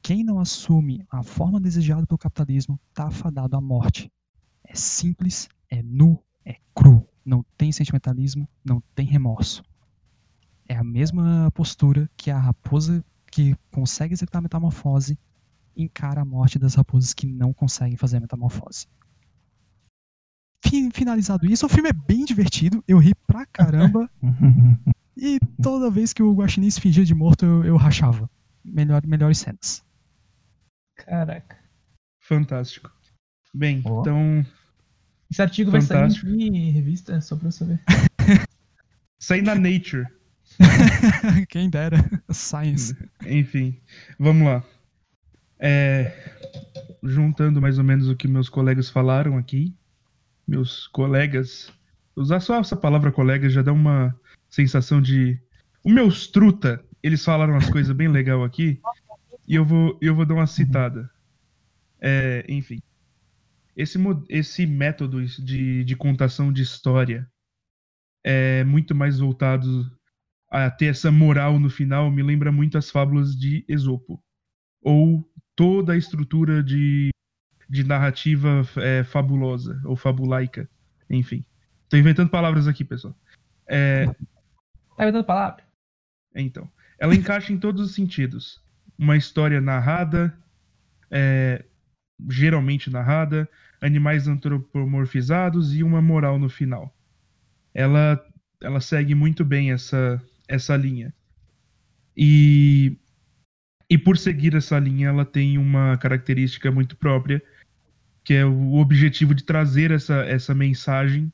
[0.01, 4.11] Quem não assume a forma desejada pelo capitalismo está afadado à morte
[4.73, 7.07] é simples, é nu, é cru.
[7.25, 9.63] Não tem sentimentalismo, não tem remorso.
[10.67, 15.19] É a mesma postura que a raposa que consegue executar a metamorfose
[15.77, 18.87] encara a morte das raposas que não conseguem fazer a metamorfose.
[20.95, 24.11] Finalizado isso, o filme é bem divertido, eu ri pra caramba.
[25.15, 28.31] e toda vez que o Guaxinim se fingia de morto, eu, eu rachava.
[28.65, 29.85] Melhor, melhores cenas.
[30.97, 31.59] Caraca.
[32.21, 32.91] Fantástico.
[33.53, 34.01] Bem, oh.
[34.01, 34.47] então
[35.33, 36.27] esse artigo Fantástico.
[36.27, 37.81] vai sair em revista, só pra eu saber.
[39.19, 40.07] sair na Nature.
[41.49, 41.97] Quem dera.
[42.31, 42.95] Science.
[43.25, 43.81] Enfim,
[44.19, 44.63] vamos lá.
[45.59, 46.13] É,
[47.03, 49.75] juntando mais ou menos o que meus colegas falaram aqui,
[50.47, 51.73] meus colegas.
[52.15, 54.15] Usar só essa palavra colega já dá uma
[54.51, 55.41] sensação de.
[55.83, 58.79] O meus truta, eles falaram umas coisas bem legal aqui,
[59.49, 61.11] e eu vou, eu vou dar uma citada.
[61.99, 62.83] É, enfim.
[63.77, 67.31] Esse, esse método de, de contação de história
[68.25, 69.91] é muito mais voltado
[70.51, 74.23] a ter essa moral no final, me lembra muito as fábulas de Esopo.
[74.83, 77.11] Ou toda a estrutura de,
[77.69, 80.69] de narrativa é, fabulosa, ou fabulaica.
[81.09, 81.45] Enfim.
[81.89, 83.17] Tô inventando palavras aqui, pessoal.
[83.67, 84.07] É...
[84.97, 85.65] Tá inventando palavra?
[86.35, 86.71] Então.
[86.99, 88.63] Ela encaixa em todos os sentidos.
[88.99, 90.39] Uma história narrada,
[91.11, 91.65] é,
[92.29, 93.49] geralmente narrada,
[93.81, 96.95] animais antropomorfizados e uma moral no final.
[97.75, 98.25] Ela,
[98.61, 101.13] ela segue muito bem essa, essa linha.
[102.17, 102.97] E,
[103.89, 107.43] e por seguir essa linha, ela tem uma característica muito própria,
[108.25, 111.33] que é o objetivo de trazer essa, essa mensagem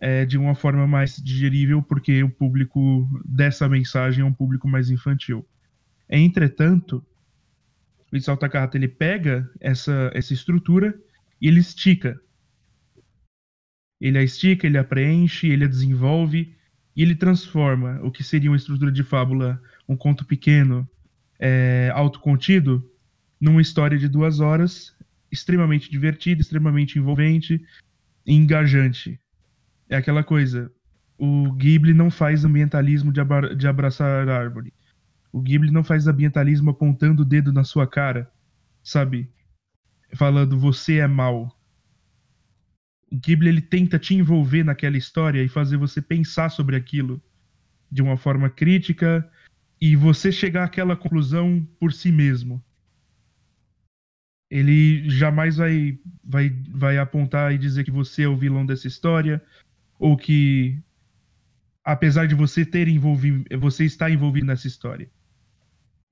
[0.00, 4.90] é, de uma forma mais digerível, porque o público dessa mensagem é um público mais
[4.90, 5.46] infantil.
[6.08, 7.04] Entretanto,
[8.12, 10.98] o Isao Takahata ele pega essa, essa estrutura
[11.40, 12.20] e ele estica.
[14.00, 16.54] Ele a estica, ele a preenche, ele a desenvolve
[16.96, 20.88] e ele transforma o que seria uma estrutura de fábula, um conto pequeno,
[21.38, 22.90] é, autocontido,
[23.40, 24.96] numa história de duas horas,
[25.30, 27.64] extremamente divertida, extremamente envolvente
[28.26, 29.20] e engajante.
[29.88, 30.72] É aquela coisa.
[31.16, 34.72] O Ghibli não faz ambientalismo de, abra de abraçar árvore.
[35.32, 38.30] O Ghibli não faz ambientalismo apontando o dedo na sua cara,
[38.82, 39.30] sabe?
[40.14, 41.54] Falando você é mal.
[43.10, 47.22] O Ghibli ele tenta te envolver naquela história e fazer você pensar sobre aquilo
[47.90, 49.28] de uma forma crítica
[49.80, 52.62] e você chegar àquela conclusão por si mesmo.
[54.50, 59.42] Ele jamais vai, vai, vai apontar e dizer que você é o vilão dessa história,
[59.98, 60.80] ou que,
[61.84, 65.10] apesar de você ter envolvido, você está envolvido nessa história.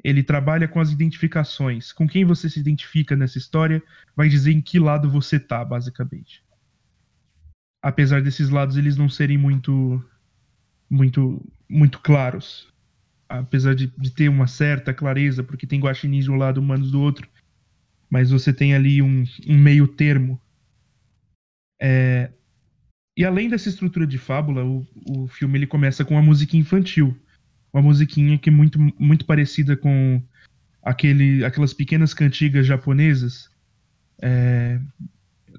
[0.07, 1.93] Ele trabalha com as identificações.
[1.93, 3.83] Com quem você se identifica nessa história
[4.15, 6.45] vai dizer em que lado você tá, basicamente.
[7.83, 10.01] Apesar desses lados eles não serem muito
[10.89, 12.73] muito muito claros.
[13.29, 17.01] Apesar de, de ter uma certa clareza, porque tem guaxinins de um lado, humanos do
[17.01, 17.29] outro.
[18.09, 20.41] Mas você tem ali um, um meio termo.
[21.83, 22.31] É...
[23.17, 27.21] E além dessa estrutura de fábula, o, o filme ele começa com uma música infantil
[27.77, 30.23] uma musiquinha que é muito, muito parecida com
[30.83, 33.51] aquele, aquelas pequenas cantigas japonesas,
[34.23, 34.81] é,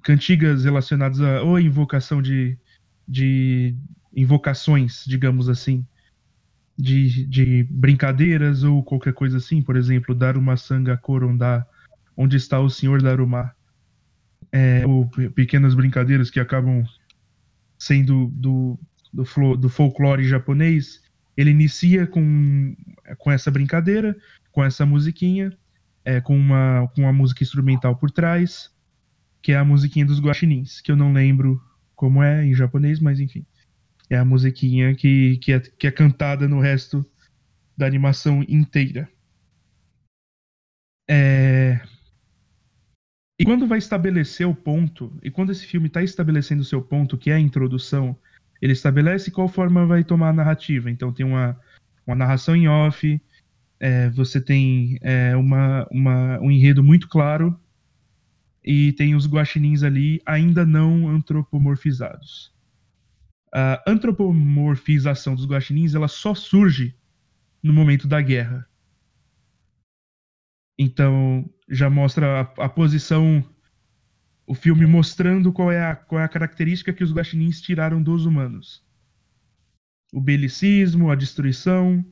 [0.02, 2.58] cantigas relacionadas a ou invocação de,
[3.08, 3.76] de
[4.16, 5.86] invocações, digamos assim,
[6.76, 11.68] de, de brincadeiras ou qualquer coisa assim, por exemplo, Daruma Sanga Korondá,
[12.16, 13.56] onde está o Senhor Daruma,
[14.52, 16.84] é, ou pequenas brincadeiras que acabam
[17.78, 18.80] sendo do,
[19.14, 21.06] do, do folclore japonês,
[21.38, 22.76] ele inicia com,
[23.20, 24.18] com essa brincadeira,
[24.52, 25.56] com essa musiquinha,
[26.04, 28.74] é, com, uma, com uma música instrumental por trás,
[29.42, 31.62] que é a musiquinha dos guaxinins, que eu não lembro
[31.96, 33.46] como é em japonês, mas enfim.
[34.10, 37.06] É a musiquinha que, que, é, que é cantada no resto
[37.78, 39.08] da animação inteira.
[41.08, 41.80] É...
[43.40, 47.18] E quando vai estabelecer o ponto, e quando esse filme está estabelecendo o seu ponto,
[47.18, 48.18] que é a introdução,
[48.62, 50.90] ele estabelece qual forma vai tomar a narrativa.
[50.90, 51.60] Então tem uma,
[52.06, 53.22] uma narração em off,
[53.80, 57.60] é, você tem é, uma, uma, um enredo muito claro
[58.64, 62.54] e tem os guaxinins ali ainda não antropomorfizados.
[63.54, 66.96] A antropomorfização dos guaxinins ela só surge
[67.62, 68.68] no momento da guerra.
[70.78, 73.44] Então já mostra a, a posição
[74.48, 78.26] o filme mostrando qual é a, qual é a característica que os guaxinins tiraram dos
[78.26, 78.82] humanos.
[80.14, 82.04] O belicismo, a destruição,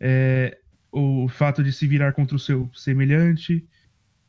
[0.00, 0.58] é,
[0.90, 3.64] o fato de se virar contra o seu semelhante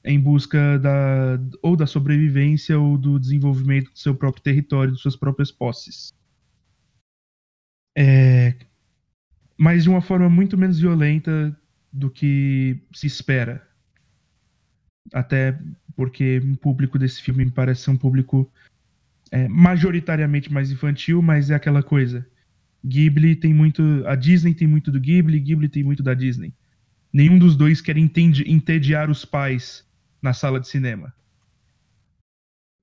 [0.04, 5.16] em busca da, ou da sobrevivência ou do desenvolvimento do seu próprio território, de suas
[5.16, 6.14] próprias posses.
[7.98, 8.56] É,
[9.58, 11.60] mas de uma forma muito menos violenta
[11.92, 13.68] do que se espera.
[15.14, 15.58] Até
[15.96, 18.52] porque o público desse filme me parece ser um público
[19.32, 22.26] é, majoritariamente mais infantil, mas é aquela coisa.
[22.86, 23.82] Ghibli tem muito.
[24.06, 26.54] A Disney tem muito do Ghibli, Ghibli tem muito da Disney.
[27.12, 29.86] Nenhum dos dois quer entediar os pais
[30.22, 31.14] na sala de cinema.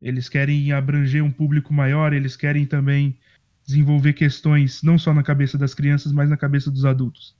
[0.00, 3.16] Eles querem abranger um público maior, eles querem também
[3.64, 7.36] desenvolver questões não só na cabeça das crianças, mas na cabeça dos adultos.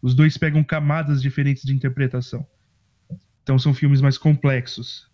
[0.00, 2.46] Os dois pegam camadas diferentes de interpretação.
[3.46, 5.08] Então são filmes mais complexos.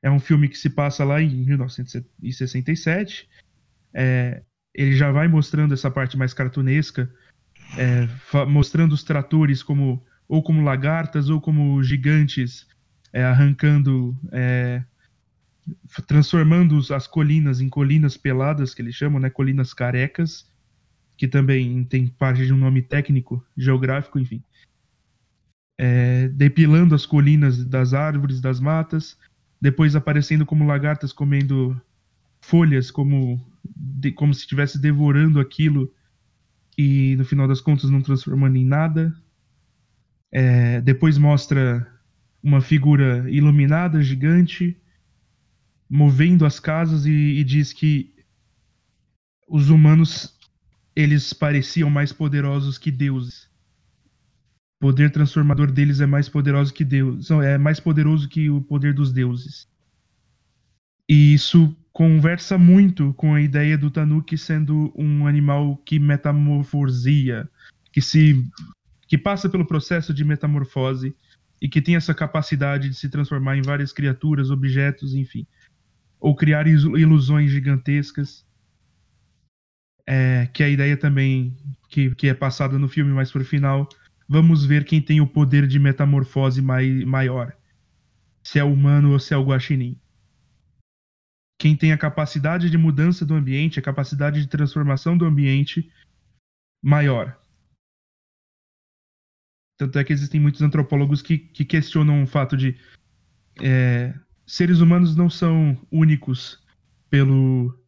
[0.00, 3.28] É um filme que se passa lá em 1967.
[3.92, 7.12] É, ele já vai mostrando essa parte mais cartunesca,
[7.76, 8.08] é,
[8.46, 12.64] mostrando os tratores como ou como lagartas ou como gigantes
[13.12, 14.84] é, arrancando, é,
[16.06, 20.48] transformando as colinas em colinas peladas, que eles chamam, né, colinas carecas,
[21.16, 24.44] que também tem parte de um nome técnico, geográfico, enfim.
[25.78, 29.18] É, depilando as colinas das árvores, das matas,
[29.60, 31.78] depois aparecendo como lagartas comendo
[32.40, 35.92] folhas, como, de, como se estivesse devorando aquilo
[36.78, 39.14] e no final das contas não transformando em nada.
[40.30, 41.86] É, depois mostra
[42.42, 44.76] uma figura iluminada, gigante,
[45.88, 48.14] movendo as casas e, e diz que
[49.48, 50.36] os humanos
[50.94, 53.48] eles pareciam mais poderosos que deuses
[54.78, 59.12] poder transformador deles é mais poderoso que Deus, é mais poderoso que o poder dos
[59.12, 59.68] deuses.
[61.08, 67.48] E isso conversa muito com a ideia do Tanuki sendo um animal que metamorfosia,
[67.92, 68.44] que se
[69.08, 71.14] que passa pelo processo de metamorfose
[71.62, 75.46] e que tem essa capacidade de se transformar em várias criaturas, objetos, enfim,
[76.20, 78.44] ou criar ilusões gigantescas.
[80.08, 81.56] É, que é a ideia também
[81.88, 83.88] que, que é passada no filme, mas por final
[84.28, 87.56] Vamos ver quem tem o poder de metamorfose mai maior.
[88.42, 90.00] Se é humano ou se é o guaxinim.
[91.58, 95.90] Quem tem a capacidade de mudança do ambiente, a capacidade de transformação do ambiente
[96.82, 97.40] maior.
[99.78, 102.78] Tanto é que existem muitos antropólogos que, que questionam o fato de
[103.60, 104.14] é,
[104.46, 106.62] seres humanos não são únicos
[107.08, 107.78] pelo.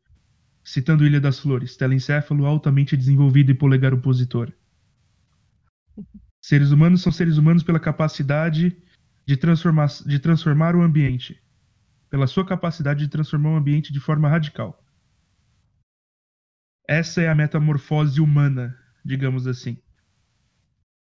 [0.63, 4.53] Citando Ilha das Flores, telencéfalo altamente desenvolvido e polegar opositor
[6.49, 8.75] Seres humanos são seres humanos pela capacidade
[9.27, 11.39] de transformar, de transformar o ambiente.
[12.09, 14.83] Pela sua capacidade de transformar o ambiente de forma radical.
[16.89, 19.77] Essa é a metamorfose humana, digamos assim.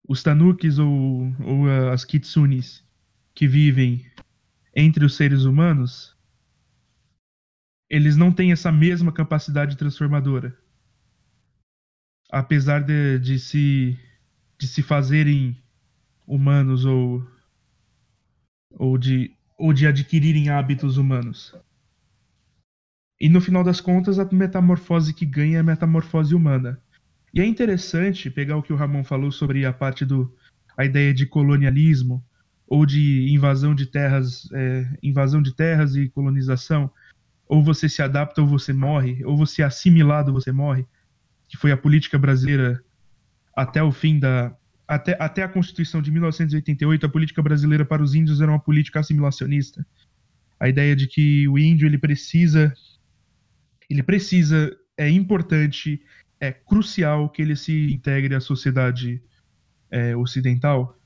[0.09, 2.85] Os tanukis ou, ou uh, as kitsunes
[3.33, 4.05] que vivem
[4.75, 6.19] entre os seres humanos,
[7.89, 10.59] eles não têm essa mesma capacidade transformadora.
[12.33, 13.97] Apesar de, de se
[14.59, 15.57] de se fazerem
[16.27, 17.27] humanos ou
[18.71, 21.55] ou de ou de adquirirem hábitos humanos.
[23.19, 26.79] E no final das contas, a metamorfose que ganha é a metamorfose humana.
[27.33, 30.35] E é interessante pegar o que o Ramon falou sobre a parte do
[30.77, 32.23] a ideia de colonialismo
[32.66, 36.90] ou de invasão de terras, é, invasão de terras e colonização,
[37.49, 40.87] ou você se adapta ou você morre, ou você é assimilado ou você morre,
[41.49, 42.85] que foi a política brasileira
[43.57, 44.55] até o fim da
[44.87, 49.01] até, até a Constituição de 1988, a política brasileira para os índios era uma política
[49.01, 49.85] assimilacionista.
[50.61, 52.73] A ideia de que o índio ele precisa
[53.90, 56.01] ele precisa é importante,
[56.40, 59.23] é crucial que ele se integre à sociedade
[59.90, 60.99] é, ocidental.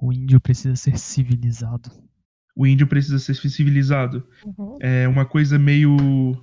[0.00, 1.90] O índio precisa ser civilizado.
[2.54, 4.26] O índio precisa ser civilizado.
[4.44, 4.78] Uhum.
[4.80, 6.42] É uma coisa meio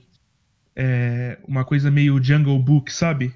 [0.76, 3.34] é, uma coisa meio Jungle Book, sabe?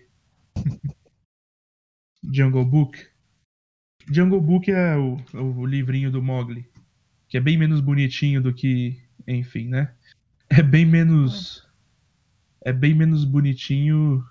[2.31, 2.97] Jungle Book.
[4.09, 6.69] Jungle Book é o, o livrinho do Mowgli,
[7.27, 9.93] que é bem menos bonitinho do que, enfim, né?
[10.49, 11.67] É bem menos
[12.61, 14.23] é bem menos bonitinho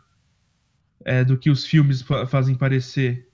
[1.04, 3.28] é, do que os filmes fa fazem parecer.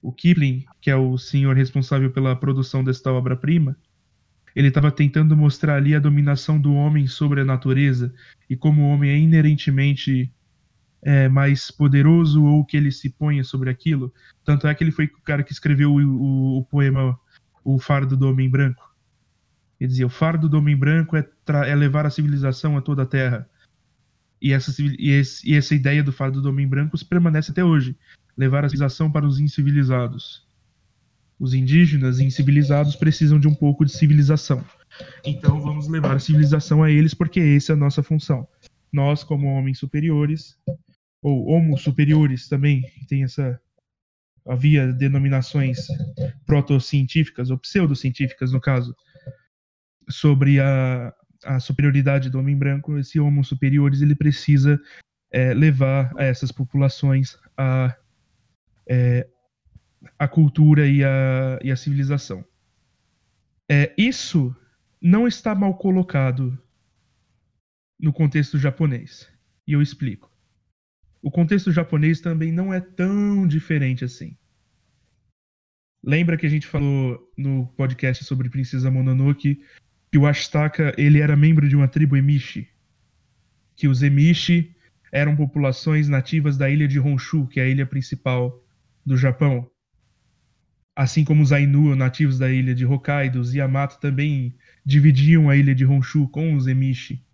[0.00, 3.76] O Kipling, que é o senhor responsável pela produção desta obra-prima,
[4.54, 8.12] ele estava tentando mostrar ali a dominação do homem sobre a natureza
[8.50, 10.30] e como o homem é inerentemente
[11.02, 14.12] é, mais poderoso ou que ele se ponha sobre aquilo.
[14.44, 17.18] Tanto é que ele foi o cara que escreveu o, o, o poema
[17.64, 18.92] O Fardo do Homem Branco.
[19.82, 21.28] Ele dizia: O fardo do homem branco é,
[21.66, 23.48] é levar a civilização a toda a terra.
[24.40, 27.96] E essa, e, esse, e essa ideia do fardo do homem branco permanece até hoje
[28.36, 30.46] levar a civilização para os incivilizados.
[31.38, 34.64] Os indígenas incivilizados precisam de um pouco de civilização.
[35.24, 38.46] Então vamos levar a civilização a eles, porque essa é a nossa função.
[38.92, 40.56] Nós, como homens superiores,
[41.22, 43.60] ou homo superiores também, tem essa.
[44.44, 45.86] Havia denominações
[46.44, 48.92] protocientíficas, ou pseudocientíficas no caso,
[50.10, 52.98] sobre a, a superioridade do homem branco.
[52.98, 54.80] Esse homo superiores ele precisa
[55.30, 57.96] é, levar essas populações a,
[58.88, 59.28] é,
[60.18, 62.44] a cultura e a, e a civilização.
[63.70, 64.54] É, isso
[65.00, 66.58] não está mal colocado
[67.98, 69.30] no contexto japonês.
[69.64, 70.31] E eu explico.
[71.22, 74.36] O contexto japonês também não é tão diferente assim.
[76.02, 79.62] Lembra que a gente falou no podcast sobre Princesa Mononoke
[80.10, 82.68] que o Ashitaka ele era membro de uma tribo Emishi?
[83.76, 84.74] Que os Emishi
[85.12, 88.62] eram populações nativas da ilha de Honshu, que é a ilha principal
[89.06, 89.70] do Japão.
[90.94, 94.54] Assim como os Ainu, nativos da ilha de Hokkaido, os Yamato também
[94.84, 97.24] dividiam a ilha de Honshu com os Emishi.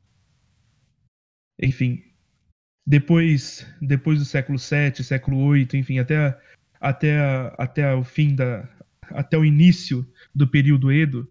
[1.60, 2.02] Enfim,
[2.88, 6.40] depois, depois do século VII, século VIII, enfim, até,
[6.80, 7.18] até,
[7.58, 8.66] até o fim da,
[9.10, 11.30] até o início do período Edo,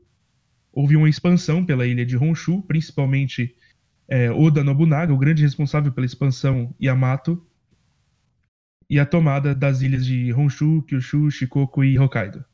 [0.71, 3.55] houve uma expansão pela ilha de Honshu, principalmente
[4.07, 7.43] é, Oda Nobunaga, o grande responsável pela expansão Yamato,
[8.87, 12.45] e a tomada das ilhas de Honshu, Kyushu, Shikoku e Hokkaido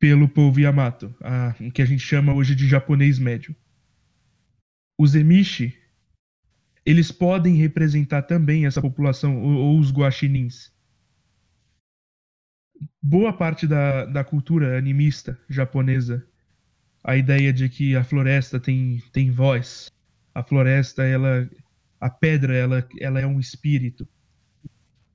[0.00, 1.14] pelo povo Yamato,
[1.60, 3.56] o que a gente chama hoje de japonês médio.
[4.98, 5.74] Os Emishi
[6.86, 10.72] eles podem representar também essa população, ou, ou os guaxinins.
[13.02, 16.24] Boa parte da, da cultura animista japonesa,
[17.02, 19.90] a ideia de que a floresta tem, tem voz,
[20.32, 21.50] a floresta, ela,
[22.00, 24.08] a pedra, ela, ela é um espírito.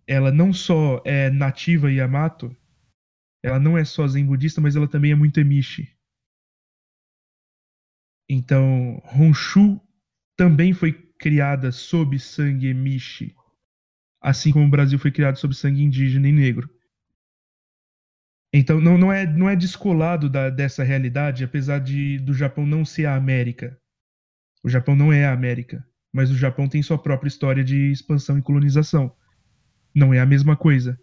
[0.06, 2.54] Ela não só é nativa Yamato,
[3.42, 5.96] ela não é só zen budista, mas ela também é muito emishi.
[8.30, 9.80] Então, Honshu
[10.36, 13.36] também foi criada sob sangue Mishi,
[14.20, 16.68] assim como o Brasil foi criado sob sangue indígena e negro.
[18.52, 22.84] Então não, não, é, não é descolado da, dessa realidade, apesar de do Japão não
[22.84, 23.80] ser a América.
[24.64, 28.40] O Japão não é a América, mas o Japão tem sua própria história de expansão
[28.40, 29.16] e colonização.
[29.94, 31.00] Não é a mesma coisa.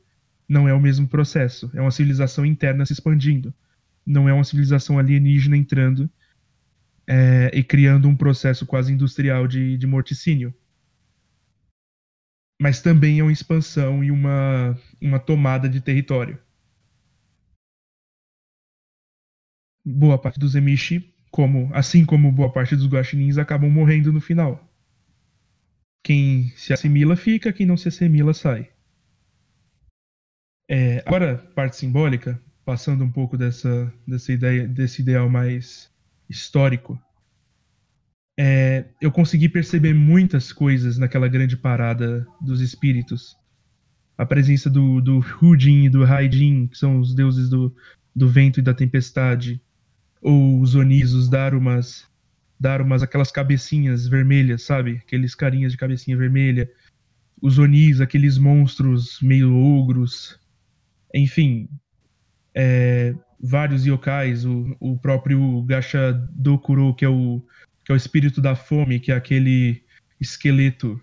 [0.48, 1.70] Não é o mesmo processo.
[1.74, 3.54] É uma civilização interna se expandindo.
[4.04, 6.10] Não é uma civilização alienígena entrando
[7.08, 10.54] é, e criando um processo quase industrial de, de morticínio.
[12.60, 16.38] mas também é uma expansão e uma, uma tomada de território.
[19.84, 24.64] Boa parte dos Emishi, como, assim como boa parte dos Guaxinins, acabam morrendo no final.
[26.02, 28.70] Quem se assimila fica, quem não se assimila sai.
[30.70, 35.90] É, agora, parte simbólica, passando um pouco dessa, dessa ideia, desse ideal mais
[36.28, 37.00] histórico,
[38.38, 43.36] é, eu consegui perceber muitas coisas naquela grande parada dos espíritos.
[44.16, 47.74] A presença do, do Hujin e do Raijin, que são os deuses do,
[48.14, 49.60] do vento e da tempestade,
[50.22, 52.06] ou os Onis, os Darumas,
[52.58, 55.00] Darumas, aquelas cabecinhas vermelhas, sabe?
[55.04, 56.70] Aqueles carinhas de cabecinha vermelha.
[57.40, 60.38] Os Onis, aqueles monstros meio ogros.
[61.12, 61.68] Enfim,
[62.54, 67.42] é, vários yokais, o, o próprio Gacha Dokuro, que é o,
[67.84, 69.84] que é o espírito da fome, que é aquele
[70.20, 71.00] esqueleto.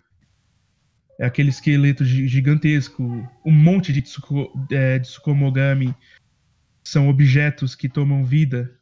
[1.20, 3.04] É aquele esqueleto gigantesco.
[3.46, 5.96] Um monte de, tsuko, é, de Tsukomogami
[6.84, 8.78] são objetos que tomam vida,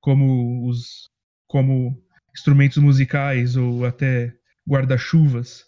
[0.00, 1.10] como os
[1.46, 2.02] como
[2.34, 4.34] instrumentos musicais ou até
[4.68, 5.64] guarda-chuvas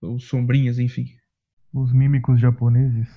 [0.00, 1.06] ou sombrinhas, enfim.
[1.72, 3.08] Os mímicos japoneses.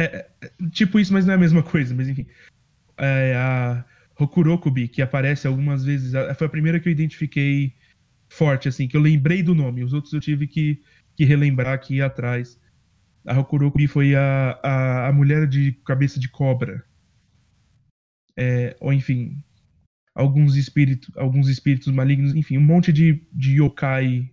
[0.00, 2.26] É, é, tipo isso, mas não é a mesma coisa, mas enfim.
[2.96, 3.84] É, a
[4.14, 7.74] Rokurokubi, que aparece algumas vezes, foi a primeira que eu identifiquei
[8.28, 9.84] forte, assim, que eu lembrei do nome.
[9.84, 10.82] Os outros eu tive que,
[11.14, 12.58] que relembrar aqui atrás.
[13.26, 16.82] A Rokurokubi foi a, a, a mulher de cabeça de cobra.
[18.36, 19.44] É, ou enfim,
[20.14, 24.30] alguns espíritos, alguns espíritos malignos, enfim, um monte de, de yokai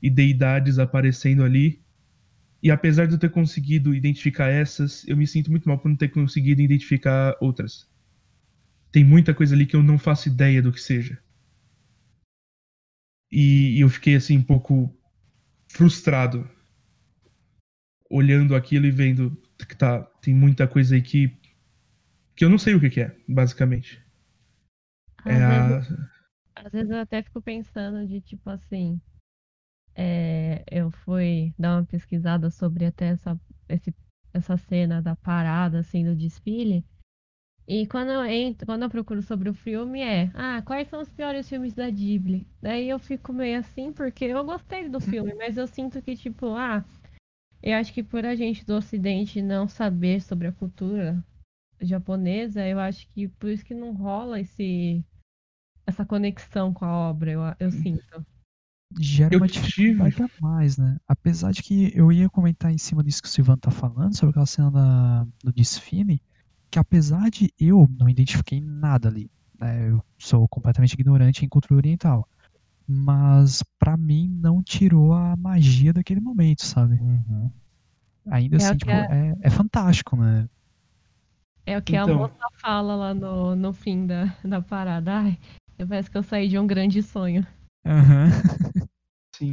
[0.00, 1.82] e deidades aparecendo ali.
[2.62, 5.96] E apesar de eu ter conseguido identificar essas, eu me sinto muito mal por não
[5.96, 7.88] ter conseguido identificar outras.
[8.92, 11.18] Tem muita coisa ali que eu não faço ideia do que seja.
[13.30, 14.94] E, e eu fiquei assim um pouco
[15.68, 16.48] frustrado
[18.10, 21.38] olhando aquilo e vendo que tá, tem muita coisa aí que
[22.34, 24.02] que eu não sei o que, que é, basicamente.
[25.18, 26.64] Às, é vezes, a...
[26.64, 28.98] às vezes eu até fico pensando de tipo assim,
[30.02, 33.38] é, eu fui dar uma pesquisada sobre até essa,
[33.68, 33.94] esse,
[34.32, 36.82] essa cena da parada, assim, do desfile.
[37.68, 41.10] E quando eu, entro, quando eu procuro sobre o filme é, ah, quais são os
[41.10, 42.48] piores filmes da Ghibli?
[42.62, 46.46] Daí eu fico meio assim, porque eu gostei do filme, mas eu sinto que, tipo,
[46.54, 46.82] ah,
[47.62, 51.22] eu acho que por a gente do Ocidente não saber sobre a cultura
[51.78, 55.04] japonesa, eu acho que por isso que não rola esse
[55.86, 58.24] essa conexão com a obra, eu, eu sinto
[58.98, 60.96] gera uma dificuldade a mais, né?
[61.06, 64.30] Apesar de que eu ia comentar em cima disso que o Silvano tá falando, sobre
[64.30, 66.20] aquela cena da, do desfile,
[66.70, 69.90] que apesar de eu não identifiquei nada ali, né?
[69.90, 72.28] Eu sou completamente ignorante em cultura oriental.
[72.86, 76.94] Mas para mim não tirou a magia daquele momento, sabe?
[76.94, 77.50] Uhum.
[78.28, 79.06] Ainda é assim, tipo, é...
[79.10, 79.50] É, é...
[79.50, 80.48] fantástico, né?
[81.64, 82.14] É o que então...
[82.14, 85.12] a moça fala lá no, no fim da, da parada.
[85.12, 85.38] Ai,
[85.76, 87.46] parece que eu saí de um grande sonho.
[87.84, 88.86] Uhum.
[89.36, 89.52] Sim.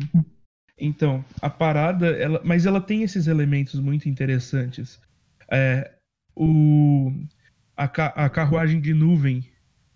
[0.80, 5.00] Então, a parada, ela, mas ela tem esses elementos muito interessantes.
[5.52, 5.92] É,
[6.36, 7.12] o,
[7.76, 9.44] a, a carruagem de nuvem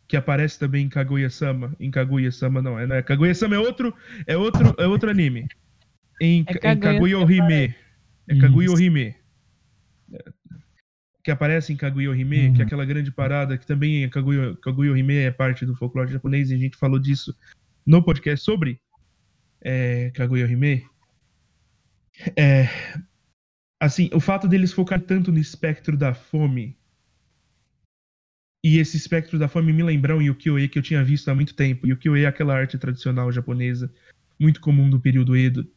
[0.07, 1.75] que aparece também em Kaguya-sama.
[1.79, 3.93] Em Kaguya-sama não, é, não é Kaguya-sama é outro,
[4.25, 5.47] é outro, é outro anime.
[6.19, 7.75] Em, é em Kaguya Ohime.
[8.27, 9.15] É Kaguya Ohime.
[11.23, 12.53] Que aparece em Kaguya Ohime, uhum.
[12.53, 16.11] que é aquela grande parada que também é Kaguya, Kaguya Ohime é parte do folclore
[16.11, 17.35] japonês e a gente falou disso
[17.85, 18.79] no podcast sobre
[19.61, 20.85] é, Kaguya Hime,
[22.35, 22.67] é,
[23.79, 26.77] assim, o fato deles focar tanto no espectro da fome
[28.63, 31.55] e esse espectro da fome me lembram o Yukio-e que eu tinha visto há muito
[31.55, 31.87] tempo.
[31.87, 33.91] Yukio-e é aquela arte tradicional japonesa,
[34.39, 35.67] muito comum do período Edo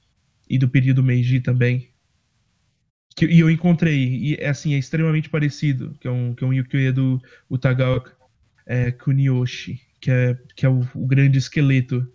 [0.49, 1.89] e do período Meiji também.
[3.17, 6.53] Que, e eu encontrei, e assim, é extremamente parecido, que é um, que é um
[6.53, 8.15] Yukio-e do Utagaoka
[8.67, 12.07] é, Kunioshi que é, que é o, o grande esqueleto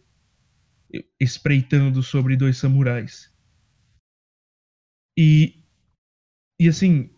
[1.20, 3.34] espreitando sobre dois samurais.
[5.18, 5.64] E,
[6.60, 7.10] e assim,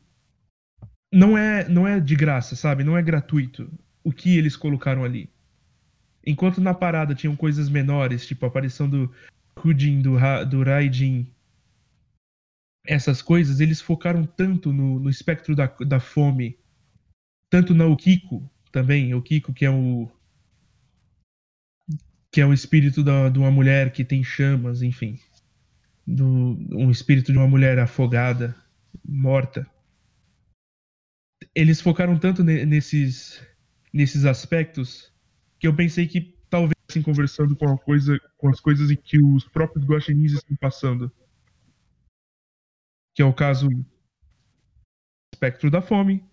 [1.13, 2.85] não é, não é de graça, sabe?
[2.85, 3.69] Não é gratuito
[4.01, 5.29] o que eles colocaram ali.
[6.25, 9.13] Enquanto na parada tinham coisas menores, tipo a aparição do
[9.55, 10.15] Kujin, do,
[10.49, 11.35] do Raijin,
[12.85, 16.57] essas coisas, eles focaram tanto no, no espectro da, da fome,
[17.49, 20.09] tanto na Okiko também, o Kiko que é o
[22.31, 25.19] que é o espírito da, de uma mulher que tem chamas, enfim.
[26.07, 28.55] Do, um espírito de uma mulher afogada,
[29.05, 29.69] morta.
[31.53, 33.45] Eles focaram tanto nesses,
[33.91, 35.11] nesses aspectos
[35.59, 36.73] que eu pensei que talvez
[37.03, 41.11] conversando com coisa, com as coisas em que os próprios guaxinins estão passando.
[43.13, 43.67] Que é o caso
[45.33, 46.23] espectro da fome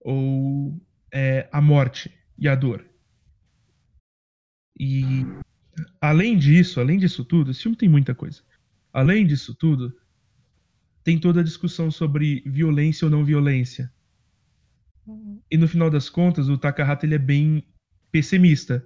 [0.00, 0.80] ou
[1.12, 2.91] é, a morte e a dor.
[4.84, 5.24] E
[6.00, 8.42] além disso, além disso tudo, esse filme tem muita coisa.
[8.92, 9.96] Além disso tudo,
[11.04, 13.92] tem toda a discussão sobre violência ou não violência.
[15.48, 17.64] E no final das contas, o Takahata ele é bem
[18.10, 18.84] pessimista.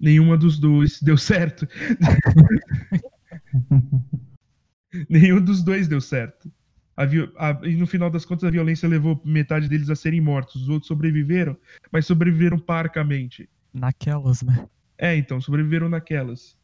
[0.00, 1.68] Nenhuma dos dois deu certo.
[5.10, 6.50] Nenhum dos dois deu certo.
[6.96, 10.62] A, a, e no final das contas, a violência levou metade deles a serem mortos.
[10.62, 11.54] Os outros sobreviveram,
[11.92, 13.46] mas sobreviveram parcamente.
[13.74, 14.66] Naquelas, né?
[14.98, 16.56] É, então, sobreviveram naquelas.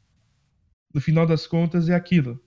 [0.93, 2.43] No final das contas, é aquilo.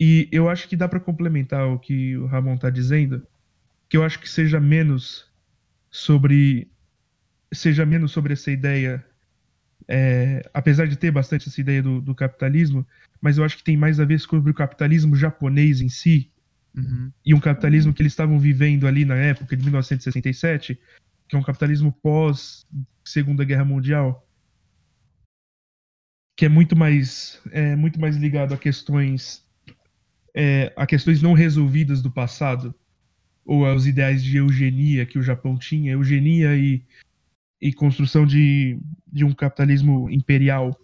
[0.00, 3.26] E eu acho que dá para complementar o que o Ramon tá dizendo,
[3.88, 5.30] que eu acho que seja menos
[5.90, 6.70] sobre
[7.52, 9.04] seja menos sobre essa ideia,
[9.88, 12.86] é, apesar de ter bastante essa ideia do, do, capitalismo,
[13.20, 16.30] mas eu acho que tem mais a ver sobre o capitalismo japonês em si
[16.76, 17.10] uhum.
[17.26, 20.80] e um capitalismo que eles estavam vivendo ali na época de 1967,
[21.28, 22.64] que é um capitalismo pós
[23.04, 24.24] Segunda Guerra Mundial,
[26.40, 29.46] que é muito mais é, muito mais ligado a questões
[30.34, 32.74] é, a questões não resolvidas do passado
[33.44, 36.82] ou aos ideais de eugenia que o Japão tinha, eugenia e,
[37.60, 40.74] e construção de, de um capitalismo imperial.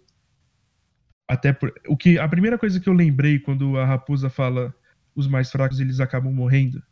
[1.27, 4.71] Até por, o que a primeira coisa que eu lembrei quando a raposa fala
[5.15, 6.83] os mais fracos eles acabam morrendo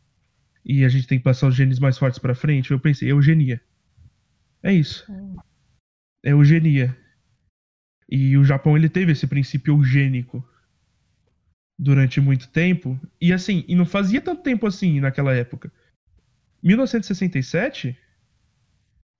[0.64, 3.60] e a gente tem que passar os genes mais fortes para frente, eu pensei eugenia.
[4.60, 5.06] É isso.
[6.24, 7.05] É eugenia.
[8.08, 10.44] E o Japão ele teve esse princípio eugênico
[11.78, 12.98] durante muito tempo.
[13.20, 15.72] E assim, e não fazia tanto tempo assim naquela época.
[16.62, 17.98] 1967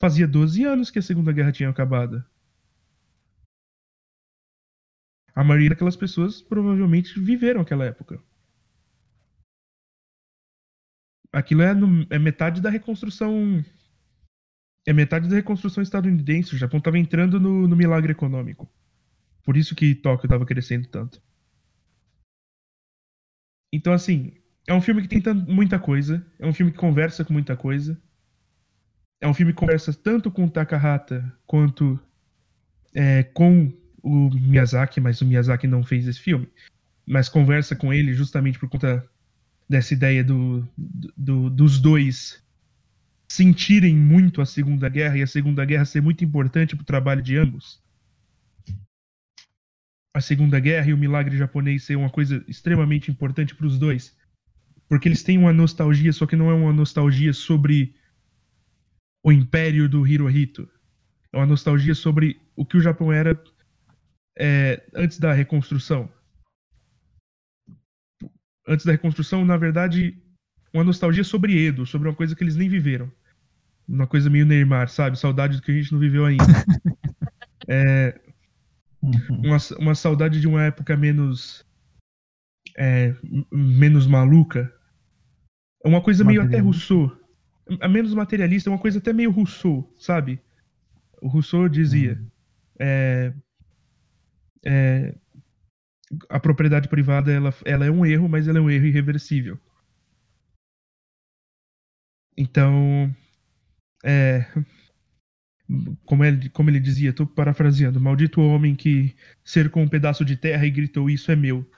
[0.00, 2.24] fazia 12 anos que a Segunda Guerra tinha acabado.
[5.34, 8.22] A maioria daquelas pessoas provavelmente viveram aquela época.
[11.30, 13.62] Aquilo é, no, é metade da reconstrução.
[14.86, 16.54] É metade da reconstrução estadunidense.
[16.54, 18.66] O Japão estava entrando no, no milagre econômico.
[19.46, 21.22] Por isso que Tóquio estava crescendo tanto.
[23.72, 24.32] Então, assim,
[24.66, 27.96] é um filme que tem muita coisa, é um filme que conversa com muita coisa.
[29.20, 31.98] É um filme que conversa tanto com o Takahata quanto
[32.92, 33.72] é, com
[34.02, 36.48] o Miyazaki, mas o Miyazaki não fez esse filme.
[37.06, 39.08] Mas conversa com ele justamente por conta
[39.68, 40.68] dessa ideia do,
[41.16, 42.44] do, dos dois
[43.28, 47.22] sentirem muito a Segunda Guerra e a Segunda Guerra ser muito importante para o trabalho
[47.22, 47.85] de ambos
[50.16, 54.16] a Segunda Guerra e o milagre japonês ser uma coisa extremamente importante para os dois.
[54.88, 57.94] Porque eles têm uma nostalgia, só que não é uma nostalgia sobre
[59.22, 60.66] o império do Hirohito.
[61.30, 63.38] É uma nostalgia sobre o que o Japão era
[64.38, 66.10] é, antes da reconstrução.
[68.66, 70.16] Antes da reconstrução, na verdade,
[70.72, 73.12] uma nostalgia sobre Edo, sobre uma coisa que eles nem viveram.
[73.86, 75.18] Uma coisa meio Neymar, sabe?
[75.18, 76.42] Saudade do que a gente não viveu ainda.
[77.68, 78.18] é,
[79.02, 79.42] Uhum.
[79.44, 81.64] Uma, uma saudade de uma época menos.
[82.76, 83.14] É,
[83.50, 84.72] menos maluca.
[85.84, 87.10] É uma coisa meio até Rousseau.
[87.80, 90.40] A menos materialista, é uma coisa até meio Rousseau, sabe?
[91.20, 92.18] O Rousseau dizia.
[92.20, 92.30] Uhum.
[92.78, 93.32] É,
[94.64, 95.14] é,
[96.28, 99.58] a propriedade privada ela, ela é um erro, mas ela é um erro irreversível.
[102.36, 103.14] Então,
[104.04, 104.44] é,
[106.04, 109.14] como ele, como ele dizia, estou parafraseando, maldito homem que
[109.44, 111.68] cercou um pedaço de terra e gritou, isso é meu.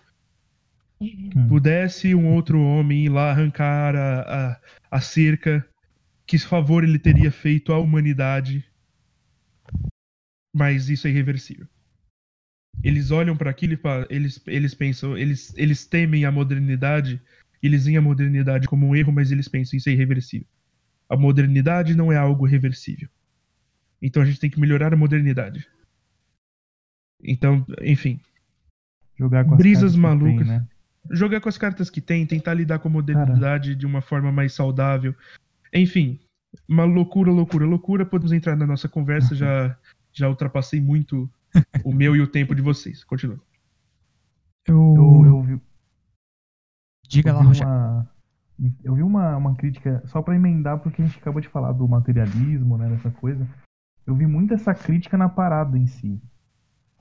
[1.00, 1.48] Hum.
[1.48, 4.60] Pudesse um outro homem ir lá arrancar a, a,
[4.90, 5.66] a cerca,
[6.26, 8.64] que favor ele teria feito à humanidade,
[10.54, 11.66] mas isso é irreversível.
[12.82, 13.78] Eles olham para aquilo e
[14.10, 17.20] eles, eles pensam, eles, eles temem a modernidade,
[17.62, 20.46] eles veem a modernidade como um erro, mas eles pensam isso é irreversível.
[21.08, 23.08] A modernidade não é algo reversível.
[24.00, 25.68] Então a gente tem que melhorar a modernidade.
[27.22, 28.20] Então, enfim.
[29.16, 30.46] Jogar com Brisas as malucas.
[30.46, 30.66] Tem, né?
[31.10, 33.78] Jogar com as cartas que tem, tentar lidar com a modernidade Cara.
[33.78, 35.14] de uma forma mais saudável.
[35.72, 36.20] Enfim,
[36.68, 38.06] uma loucura, loucura, loucura.
[38.06, 39.34] Podemos entrar na nossa conversa.
[39.34, 39.76] já,
[40.12, 41.28] já ultrapassei muito
[41.84, 43.02] o meu e o tempo de vocês.
[43.02, 43.40] Continua.
[44.66, 44.94] Eu.
[44.96, 45.60] Eu, eu vi,
[47.08, 48.10] Diga eu lá, uma,
[48.84, 51.88] eu vi uma, uma crítica, só pra emendar, porque a gente acabou de falar do
[51.88, 53.48] materialismo, né, dessa coisa.
[54.08, 56.18] Eu vi muito essa crítica na parada em si.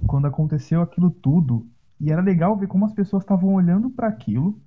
[0.05, 1.65] Quando aconteceu aquilo tudo,
[2.01, 4.61] e era legal ver como as pessoas estavam olhando para aquilo,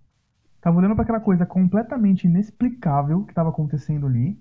[0.57, 4.41] estavam olhando para aquela coisa completamente inexplicável que estava acontecendo ali,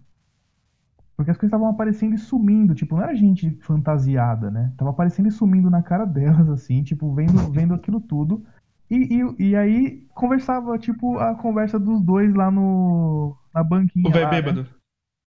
[1.18, 4.74] Porque as coisas estavam aparecendo e sumindo, tipo, não era gente fantasiada, né?
[4.78, 8.45] Tava aparecendo e sumindo na cara delas, assim, tipo, vendo, vendo aquilo tudo.
[8.89, 13.36] E, e, e aí conversava, tipo, a conversa dos dois lá no.
[13.54, 14.08] na banquinha.
[14.08, 14.32] O velho né?
[14.32, 14.68] bêbado.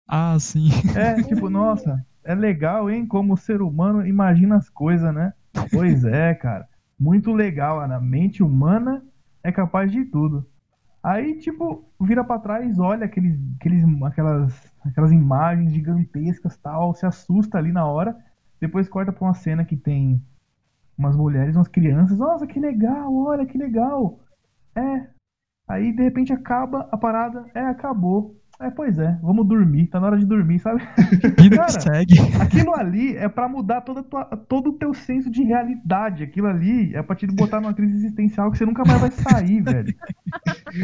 [0.05, 0.67] Ah, sim.
[0.95, 3.07] É, tipo, nossa, é legal, hein?
[3.07, 5.33] Como o ser humano imagina as coisas, né?
[5.71, 6.67] Pois é, cara.
[6.99, 7.79] Muito legal.
[7.79, 9.01] A mente humana
[9.41, 10.45] é capaz de tudo.
[11.01, 17.57] Aí, tipo, vira pra trás, olha aqueles, aqueles, aquelas, aquelas imagens gigantescas tal, se assusta
[17.57, 18.13] ali na hora.
[18.59, 20.21] Depois corta pra uma cena que tem
[20.97, 22.17] umas mulheres, umas crianças.
[22.17, 24.19] Nossa, que legal, olha que legal.
[24.75, 25.07] É.
[25.65, 27.45] Aí, de repente, acaba a parada.
[27.55, 28.35] É, acabou.
[28.59, 29.85] É, pois é, vamos dormir.
[29.87, 30.81] Tá na hora de dormir, sabe?
[31.39, 32.15] Vida Cara, que segue.
[32.41, 36.23] Aquilo ali é pra mudar toda tua- todo o teu senso de realidade.
[36.23, 39.61] Aquilo ali é pra te botar numa crise existencial que você nunca mais vai sair,
[39.61, 39.93] velho.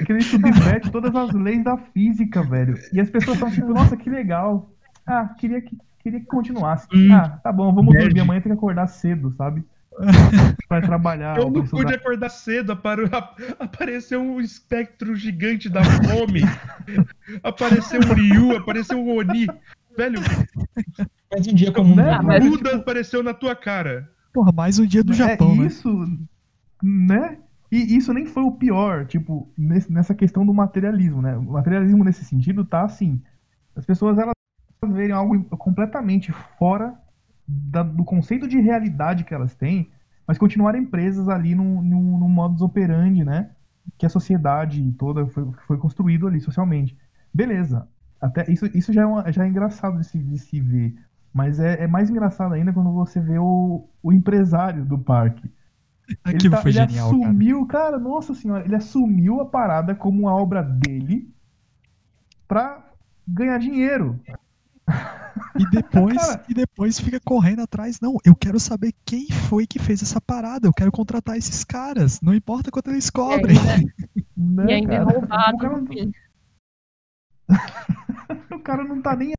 [0.02, 2.76] Aquilo subverte todas as leis da física, velho.
[2.94, 4.70] E as pessoas estão tipo, nossa, que legal.
[5.06, 6.88] Ah, queria que, queria que continuasse.
[6.94, 7.12] Hum.
[7.12, 8.20] ah, tá bom, vamos dormir.
[8.20, 9.64] Amanhã tem que acordar cedo, sabe?
[10.68, 11.38] Pra trabalhar.
[11.38, 12.72] Eu não pude acordar cedo,
[13.60, 16.41] apareceu um espectro gigante da fome.
[17.44, 19.48] apareceu um Ryu, apareceu um Oni.
[19.96, 20.20] Velho,
[21.32, 21.96] Mais um dia comum.
[21.96, 22.20] Né?
[22.24, 24.10] mas- Buda apareceu na tua cara.
[24.34, 25.66] Porra, mais um dia do Japão, é né?
[25.68, 26.08] isso,
[26.82, 27.38] né?
[27.72, 31.36] E isso nem foi o pior, tipo, nesse- nessa questão do materialismo, né?
[31.38, 33.22] O materialismo nesse sentido tá assim,
[33.76, 34.34] as pessoas elas
[34.86, 36.94] verem algo completamente fora
[37.72, 39.89] da- do conceito de realidade que elas têm,
[40.28, 43.51] mas continuarem presas ali num, num, num modus operandi, né?
[43.97, 46.97] Que a sociedade toda foi, foi construído ali socialmente.
[47.34, 47.88] Beleza.
[48.22, 50.95] Até isso, isso já, é uma- já é engraçado de se, de se ver.
[51.34, 55.51] Mas é, é mais engraçado ainda quando você vê o, o empresário do parque.
[56.26, 57.24] Ele, Aquilo tá- foi ele genial, cara.
[57.24, 57.99] assumiu, cara.
[57.99, 61.34] nossa senhora, ele assumiu a parada como uma obra dele
[62.47, 62.86] pra
[63.28, 64.20] ganhar dinheiro.
[65.60, 66.46] E depois, Cara.
[66.50, 68.00] e depois fica correndo atrás.
[68.00, 70.68] Não, eu quero saber quem foi que fez essa parada.
[70.68, 72.20] Eu quero contratar esses caras.
[72.22, 73.58] Não importa quanto eles cobrem.
[74.38, 75.12] Né, E ainda é cara?
[75.12, 75.56] roubado.
[75.56, 76.12] O cara, não- filho.
[78.56, 79.34] o cara não tá nem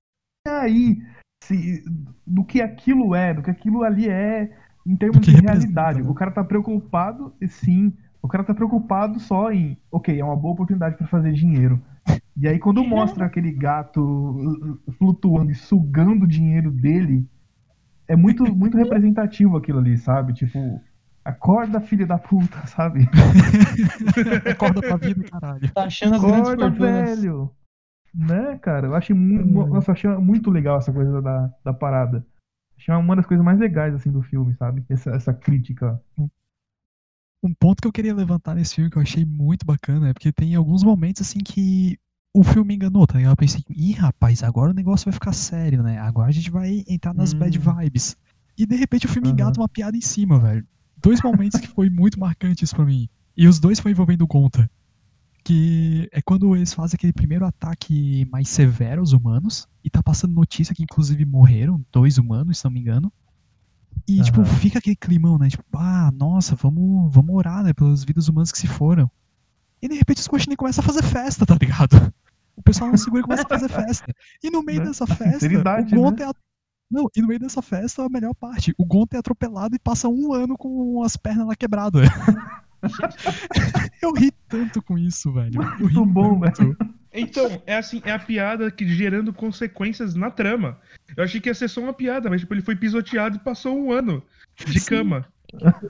[0.49, 1.03] aí
[1.43, 1.85] se,
[2.27, 6.03] do que aquilo é, do que aquilo ali é em termos de realidade.
[6.03, 6.09] né?
[6.09, 7.93] O cara tá preocupado, sim,
[8.23, 11.81] o cara tá preocupado só em, ok, é uma boa oportunidade pra fazer dinheiro.
[12.37, 17.29] E aí quando mostra aquele gato flutuando e sugando o dinheiro dele,
[18.09, 20.35] é muito, muito representativo aquilo ali, sabe?
[20.35, 20.83] Tipo,
[21.25, 23.09] acorda, filha da puta, sabe?
[24.51, 25.73] Acorda pra vida, caralho.
[25.73, 27.21] Tá achando as grandes Acorda, fortunas.
[27.21, 27.51] velho!
[28.15, 28.87] Né, cara?
[28.87, 29.69] Eu achei muito, Hum.
[29.69, 32.25] nossa, eu achei muito legal essa coisa da, da parada.
[32.77, 34.85] Achei uma das coisas mais legais, assim, do filme, sabe?
[34.89, 36.01] Essa, essa crítica.
[37.45, 40.33] Um ponto que eu queria levantar nesse filme que eu achei muito bacana é porque
[40.33, 41.99] tem alguns momentos assim que
[42.35, 43.33] o filme me enganou, tá ligado?
[43.33, 45.99] Eu pensei, ih, rapaz, agora o negócio vai ficar sério, né?
[45.99, 47.39] Agora a gente vai entrar nas Hum.
[47.41, 48.17] bad vibes.
[48.57, 49.35] E de repente o filme Aham.
[49.35, 50.67] engata uma piada em cima, velho.
[50.97, 53.09] Dois momentos que foi muito marcantes pra mim.
[53.37, 54.69] E os dois foi envolvendo o Gonta.
[55.45, 59.69] Que é quando eles fazem aquele primeiro ataque mais severo aos humanos.
[59.85, 63.13] E tá passando notícia que inclusive morreram dois humanos, se não me engano.
[64.07, 64.55] E, tipo, Aham.
[64.57, 65.49] fica aquele climão, né?
[65.49, 67.73] Tipo, ah, nossa, vamos, vamos orar, né?
[67.73, 69.11] Pelas vidas humanas que se foram.
[69.81, 72.13] E de repente os coxinhos começam a fazer festa, tá ligado?
[72.57, 74.15] O pessoal não segura e começa a fazer festa.
[74.43, 74.87] E no meio Né?
[74.87, 76.27] dessa festa, o Gonta é.
[76.27, 76.35] a-
[76.91, 80.09] Não, e no meio dessa festa, a melhor parte, o Gonta é atropelado e passa
[80.09, 82.09] um ano com as pernas lá quebradas.
[84.03, 85.61] eu ri tanto com isso, velho.
[85.81, 86.77] Eu ri Muito bom, tanto.
[87.13, 90.79] Então, é assim, é a piada que gerando consequências na trama.
[91.17, 93.77] Eu achei que ia ser só uma piada, mas tipo, ele foi pisoteado e passou
[93.79, 94.23] um ano
[94.67, 94.87] de Sim.
[94.87, 95.27] cama.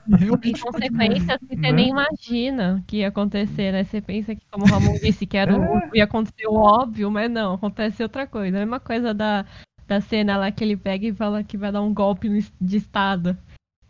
[0.07, 0.37] E E boa.
[0.37, 1.71] consequências que você Né?
[1.71, 3.83] nem imagina que ia acontecer, né?
[3.83, 5.89] Você pensa que, como o Ramon disse, que era o, É.
[5.95, 8.57] ia acontecer o óbvio, mas não, acontece outra coisa.
[8.57, 9.45] A mesma coisa da,
[9.87, 12.29] da cena lá que ele pega e fala que vai dar um golpe
[12.61, 13.37] de Estado.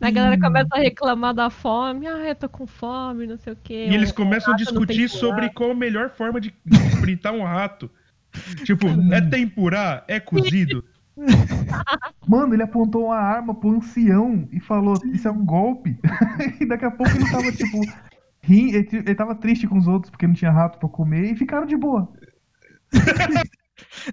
[0.00, 0.40] A galera Hum.
[0.40, 2.06] começa a reclamar da fome.
[2.06, 3.86] Ah, eu tô com fome, não sei o quê.
[3.90, 7.90] E eles começam a discutir sobre qual a melhor forma de, de fritar um rato.
[8.64, 10.04] Tipo, é tempurá?
[10.06, 10.84] É cozido?
[12.28, 15.98] Mano, ele apontou uma arma pro ancião e falou: Isso é um golpe.
[16.60, 17.80] e daqui a pouco ele tava, tipo,
[18.48, 21.66] ele, ele tava triste com os outros porque não tinha rato pra comer e ficaram
[21.66, 22.12] de boa.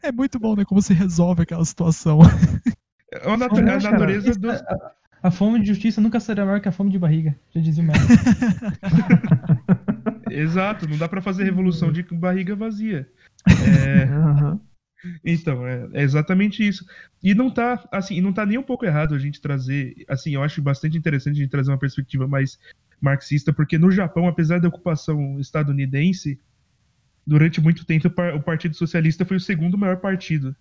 [0.01, 0.65] É muito bom, né?
[0.65, 2.19] Como se resolve aquela situação.
[3.13, 4.61] É a, natu- Olha, a natureza dos.
[5.21, 7.33] A, fome de justiça nunca será maior que a fome de barriga.
[7.55, 8.17] Já dizia o mestre.
[10.29, 13.07] Exato, não dá pra fazer revolução de barriga vazia.
[13.47, 14.59] É, Aham.
[15.23, 16.85] Então, é, é exatamente isso.
[17.21, 20.43] E não tá, assim, não tá nem um pouco errado a gente trazer, assim, eu
[20.43, 22.59] acho bastante interessante a gente trazer uma perspectiva mais
[23.01, 26.39] marxista, porque no Japão, apesar da ocupação estadunidense,
[27.25, 30.55] durante muito tempo o par- o Partido Socialista foi o segundo maior partido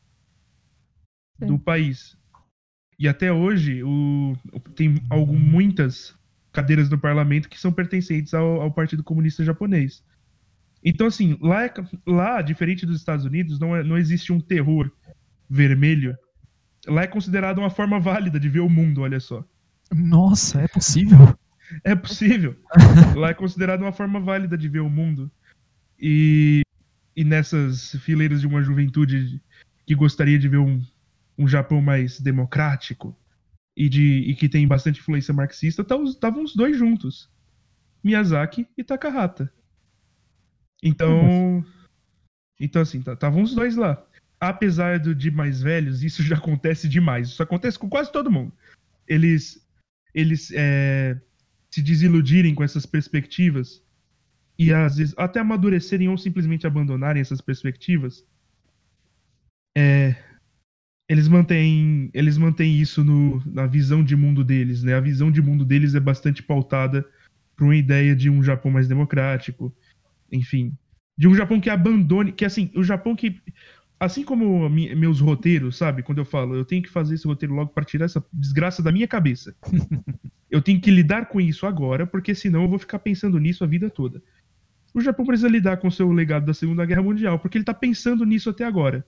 [1.39, 2.17] do país.
[2.99, 4.35] E até hoje o,
[4.75, 6.15] tem algum, muitas
[6.53, 10.05] cadeiras no parlamento que são pertencentes ao, ao Partido Comunista Japonês.
[10.85, 11.73] Então, assim, lá, é,
[12.07, 14.91] lá, diferente dos Estados Unidos, não, é, não existe um terror
[15.49, 16.17] vermelho.
[16.87, 19.45] Lá é considerado uma forma válida de ver o mundo, olha só.
[19.93, 21.19] Nossa, é possível?
[21.85, 22.55] É possível.
[23.17, 25.31] lá é considerado uma forma válida de ver o mundo.
[25.99, 26.61] E,
[27.17, 29.41] e nessas fileiras de uma juventude
[29.87, 30.83] que gostaria de ver um,
[31.39, 33.17] um Japão mais democrático
[33.75, 37.31] e, de, e que tem bastante influência marxista, estavam os dois juntos.
[38.05, 39.51] Miyazaki e Takahata.
[40.83, 41.65] Então.
[42.59, 44.05] Então, assim, estavam os dois lá.
[44.39, 47.29] Apesar do, de mais velhos, isso já acontece demais.
[47.29, 48.53] Isso acontece com quase todo mundo.
[49.07, 49.67] Eles,
[50.15, 51.21] eles é,
[51.71, 53.83] se desiludirem com essas perspectivas
[54.59, 58.25] e às vezes até amadurecerem ou simplesmente abandonarem essas perspectivas.
[59.77, 60.15] É,
[61.09, 64.95] eles mantêm, eles mantêm isso no, na visão de mundo deles, né?
[64.95, 67.05] A visão de mundo deles é bastante pautada
[67.57, 69.75] por uma ideia de um Japão mais democrático,
[70.33, 70.73] enfim,
[71.17, 73.41] de um Japão que abandone, que assim, o Japão que
[74.01, 76.03] assim como meus roteiros, sabe?
[76.03, 78.91] Quando eu falo, eu tenho que fazer esse roteiro logo para tirar essa desgraça da
[78.91, 79.55] minha cabeça.
[80.51, 83.67] eu tenho que lidar com isso agora, porque senão eu vou ficar pensando nisso a
[83.67, 84.21] vida toda.
[84.93, 87.73] O Japão precisa lidar com o seu legado da Segunda Guerra Mundial, porque ele tá
[87.73, 89.07] pensando nisso até agora.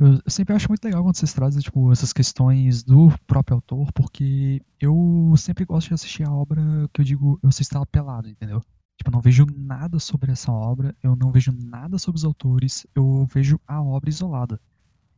[0.00, 4.60] Eu sempre acho muito legal quando vocês trazem tipo, essas questões do próprio autor, porque
[4.80, 6.60] eu sempre gosto de assistir a obra
[6.92, 8.60] que eu digo, eu assisto ela pelado, entendeu?
[8.96, 12.86] Tipo, eu não vejo nada sobre essa obra, eu não vejo nada sobre os autores,
[12.94, 14.60] eu vejo a obra isolada.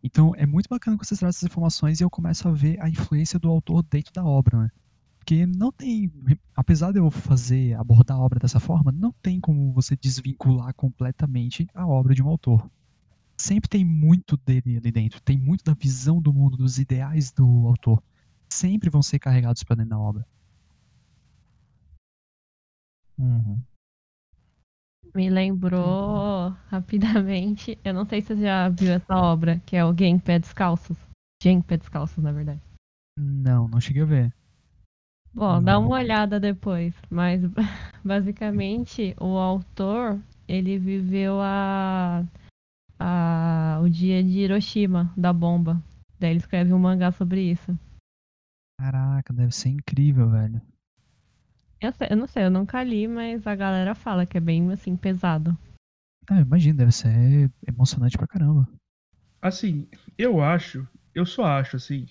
[0.02, 2.88] Então é muito bacana que vocês trazem essas informações e eu começo a ver a
[2.88, 4.70] influência do autor dentro da obra, né?
[5.18, 6.12] Porque não tem,
[6.54, 11.66] apesar de eu fazer, abordar a obra dessa forma, não tem como você desvincular completamente
[11.74, 12.70] a obra de um autor.
[13.36, 17.66] Sempre tem muito dele ali dentro, tem muito da visão do mundo, dos ideais do
[17.66, 18.02] autor.
[18.48, 20.26] Sempre vão ser carregados para dentro da obra.
[23.18, 23.62] Uhum
[25.14, 27.78] me lembrou rapidamente.
[27.84, 30.98] Eu não sei se você já viu essa obra, que é o Game Pé Descalços.
[31.42, 32.60] Gen Pé Descalços, na verdade.
[33.18, 34.34] Não, não cheguei a ver.
[35.32, 36.94] Bom, dá uma olhada depois.
[37.08, 37.42] Mas
[38.04, 42.24] basicamente o autor ele viveu a,
[42.98, 45.82] a o dia de Hiroshima da bomba.
[46.18, 47.76] Daí ele escreve um mangá sobre isso.
[48.78, 50.60] Caraca, deve ser incrível, velho.
[51.86, 54.72] Eu, sei, eu não sei, eu nunca li, mas a galera fala que é bem,
[54.72, 55.56] assim, pesado.
[56.30, 58.66] Ah, imagina, deve ser emocionante pra caramba.
[59.42, 62.06] Assim, eu acho, eu só acho, assim,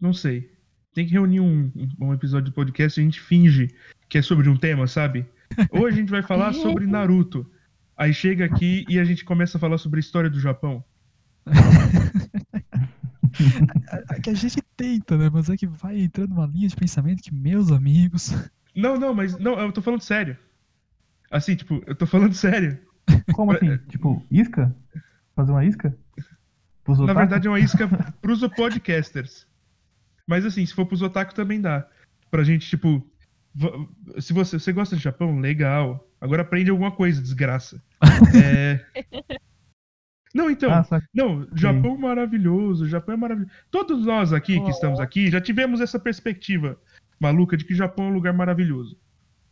[0.00, 0.50] não sei.
[0.94, 1.70] Tem que reunir um,
[2.00, 3.68] um episódio do podcast e a gente finge
[4.08, 5.26] que é sobre um tema, sabe?
[5.70, 7.48] Ou a gente vai falar sobre Naruto.
[7.96, 10.82] Aí chega aqui e a gente começa a falar sobre a história do Japão.
[14.10, 15.28] é que a gente tenta, né?
[15.30, 18.32] Mas é que vai entrando uma linha de pensamento que, meus amigos.
[18.74, 20.36] Não, não, mas não, eu tô falando sério.
[21.30, 22.78] Assim, tipo, eu tô falando sério.
[23.34, 23.76] Como assim?
[23.88, 24.74] tipo, isca?
[25.34, 25.96] Fazer uma isca?
[26.84, 27.88] Pros Na verdade é uma isca
[28.20, 29.46] pros podcasters.
[30.26, 31.86] Mas assim, se for pros otaku também dá.
[32.30, 33.04] Pra gente, tipo,
[34.18, 36.06] se você, você gosta de Japão, legal.
[36.20, 37.82] Agora aprende alguma coisa, desgraça.
[38.42, 38.84] é...
[40.34, 40.70] Não, então.
[40.70, 42.02] Ah, não, Japão Sim.
[42.02, 43.52] maravilhoso, Japão é maravilhoso.
[43.70, 46.78] Todos nós aqui que estamos aqui já tivemos essa perspectiva
[47.20, 48.98] maluca de que Japão é um lugar maravilhoso.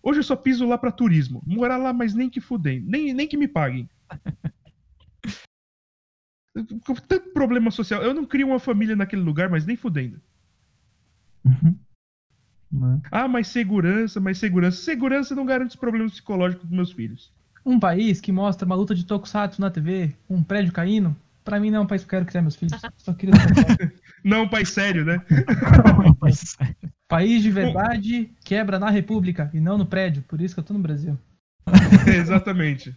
[0.03, 1.43] Hoje eu só piso lá para turismo.
[1.47, 2.81] Morar lá, mas nem que fudem.
[2.81, 3.89] Nem, nem que me paguem.
[7.07, 8.03] Tanto problema social.
[8.03, 10.21] Eu não crio uma família naquele lugar, mas nem fudendo.
[11.45, 11.77] Uhum.
[12.73, 13.01] Né?
[13.11, 14.83] Ah, mas segurança, mas segurança.
[14.83, 17.33] Segurança não garante os problemas psicológicos dos meus filhos.
[17.65, 21.15] Um país que mostra uma luta de tokusatsu na TV, um prédio caindo,
[21.45, 22.81] pra mim não é um país que eu quero criar meus filhos.
[22.97, 23.35] Só queria
[24.25, 25.25] Não, um país sério, né?
[26.07, 26.77] um país sério.
[27.09, 30.23] País de verdade quebra na República e não no prédio.
[30.29, 31.19] Por isso que eu tô no Brasil.
[32.07, 32.95] exatamente.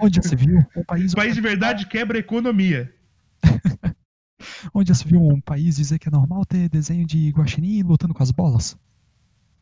[0.00, 0.64] Onde você viu?
[0.76, 2.94] Um país, país de verdade quebra a economia.
[4.72, 8.22] Onde você viu um país dizer que é normal ter desenho de guaxinim lutando com
[8.22, 8.76] as bolas?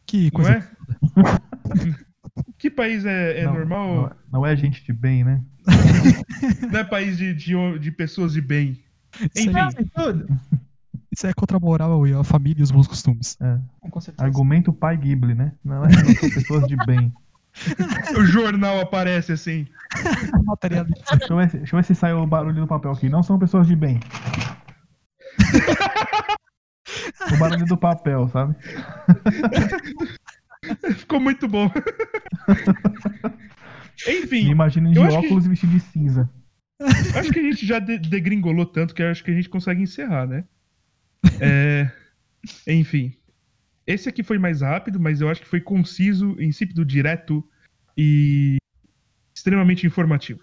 [0.04, 0.70] Que coisa.
[1.16, 1.94] Não é?
[2.58, 3.94] que país é, é não, normal?
[4.30, 5.42] Não, não, é gente de bem, né?
[6.70, 8.82] não é país de, de, de pessoas de bem.
[9.36, 9.52] Enfim.
[9.94, 10.26] Tudo.
[11.12, 13.36] Isso é contra a moral e a família e os bons costumes.
[13.38, 13.58] É.
[14.16, 15.52] Argumento pai Ghibli, né?
[15.62, 17.12] Não, é, não são pessoas de bem.
[18.16, 19.66] o jornal aparece assim.
[20.62, 23.10] deixa, eu ver, deixa eu ver se sai o barulho do papel aqui.
[23.10, 24.00] Não são pessoas de bem.
[27.30, 28.56] o barulho do papel, sabe?
[30.96, 31.70] Ficou muito bom.
[34.08, 34.44] Enfim.
[34.44, 35.48] Me imagino de óculos que...
[35.48, 36.30] e vestido de cinza.
[37.16, 39.82] Acho que a gente já de- degringolou tanto que eu acho que a gente consegue
[39.82, 40.44] encerrar, né?
[41.40, 41.90] É,
[42.66, 43.14] enfim.
[43.86, 47.46] Esse aqui foi mais rápido, mas eu acho que foi conciso, insípido, direto
[47.96, 48.56] e
[49.34, 50.40] extremamente informativo.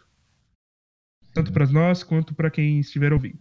[1.34, 3.40] Tanto para nós quanto para quem estiver ouvindo.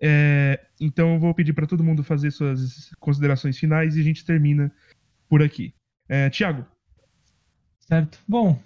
[0.00, 4.24] É, então eu vou pedir para todo mundo fazer suas considerações finais e a gente
[4.24, 4.70] termina
[5.28, 5.74] por aqui.
[6.08, 6.66] É, Tiago,
[7.88, 8.18] Certo.
[8.28, 8.60] Bom,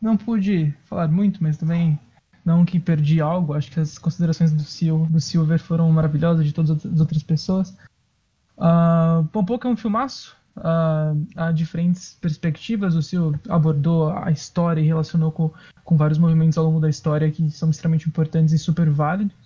[0.00, 1.98] não pude falar muito, mas também
[2.46, 3.54] não que perdi algo.
[3.54, 7.76] Acho que as considerações do, Sil, do Silver foram maravilhosas, de todas as outras pessoas.
[8.56, 10.36] Uh, Pompoco é um filmaço.
[10.56, 12.94] Uh, há diferentes perspectivas.
[12.94, 15.50] O Sil abordou a história e relacionou com,
[15.84, 19.36] com vários movimentos ao longo da história que são extremamente importantes e super válidos.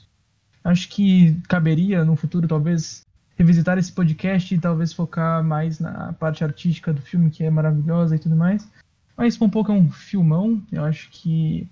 [0.63, 3.01] Acho que caberia no futuro, talvez,
[3.35, 8.15] revisitar esse podcast e talvez focar mais na parte artística do filme, que é maravilhosa
[8.15, 8.71] e tudo mais.
[9.17, 10.63] Mas Pompoco é um filmão.
[10.71, 11.67] Eu acho que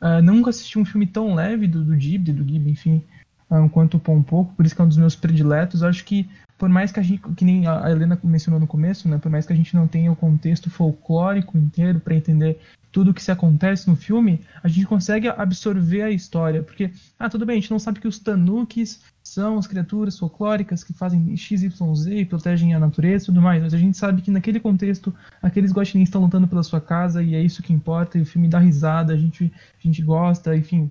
[0.00, 3.02] uh, nunca assisti um filme tão leve do, do Ghibli, do Ghibli, enfim,
[3.50, 4.54] uh, quanto o Pompoco.
[4.54, 5.82] Por isso que é um dos meus prediletos.
[5.82, 6.28] Eu acho que
[6.58, 9.46] por mais que a gente, que nem a Helena mencionou no começo, né, por mais
[9.46, 12.60] que a gente não tenha o contexto folclórico inteiro para entender
[12.98, 17.46] tudo que se acontece no filme, a gente consegue absorver a história, porque ah, tudo
[17.46, 22.06] bem, a gente não sabe que os tanukis são as criaturas folclóricas que fazem XYZ
[22.08, 25.70] e protegem a natureza e tudo mais, mas a gente sabe que naquele contexto aqueles
[25.70, 28.58] guaxinins estão lutando pela sua casa e é isso que importa, e o filme dá
[28.58, 30.90] risada, a gente, a gente gosta, enfim,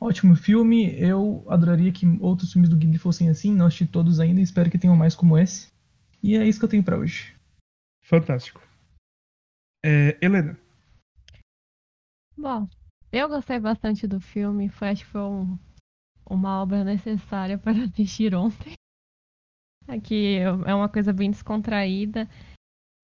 [0.00, 0.94] Ótimo filme.
[0.96, 3.52] Eu adoraria que outros filmes do Ghibli fossem assim.
[3.52, 4.40] Não assisti todos ainda.
[4.40, 5.72] Espero que tenham mais como esse.
[6.22, 7.34] E é isso que eu tenho para hoje.
[8.00, 8.62] fantástico.
[9.84, 10.56] É, Helena,
[12.38, 12.68] Bom,
[13.10, 14.68] eu gostei bastante do filme.
[14.68, 15.58] Foi, acho que foi um-
[16.30, 18.74] uma obra necessária para assistir ontem.
[19.88, 22.28] Aqui é uma coisa bem descontraída.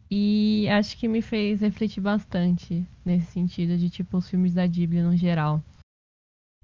[0.08, 5.02] E acho que me fez refletir bastante nesse sentido de tipo os filmes da Ghibli
[5.02, 5.60] no geral.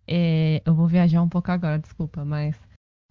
[0.07, 2.57] É, eu vou viajar um pouco agora, desculpa, mas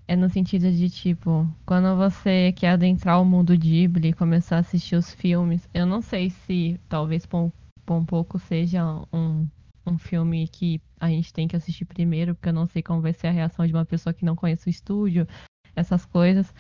[0.08, 4.60] é no sentido de tipo, quando você quer adentrar o mundo Ghibli e começar a
[4.60, 7.52] assistir os filmes, eu não sei se talvez Pom
[7.98, 9.48] um pouco seja um,
[9.86, 13.14] um filme que a gente tem que assistir primeiro, porque eu não sei como vai
[13.14, 15.28] ser a reação de uma pessoa que não conhece o estúdio,
[15.76, 16.54] essas coisas.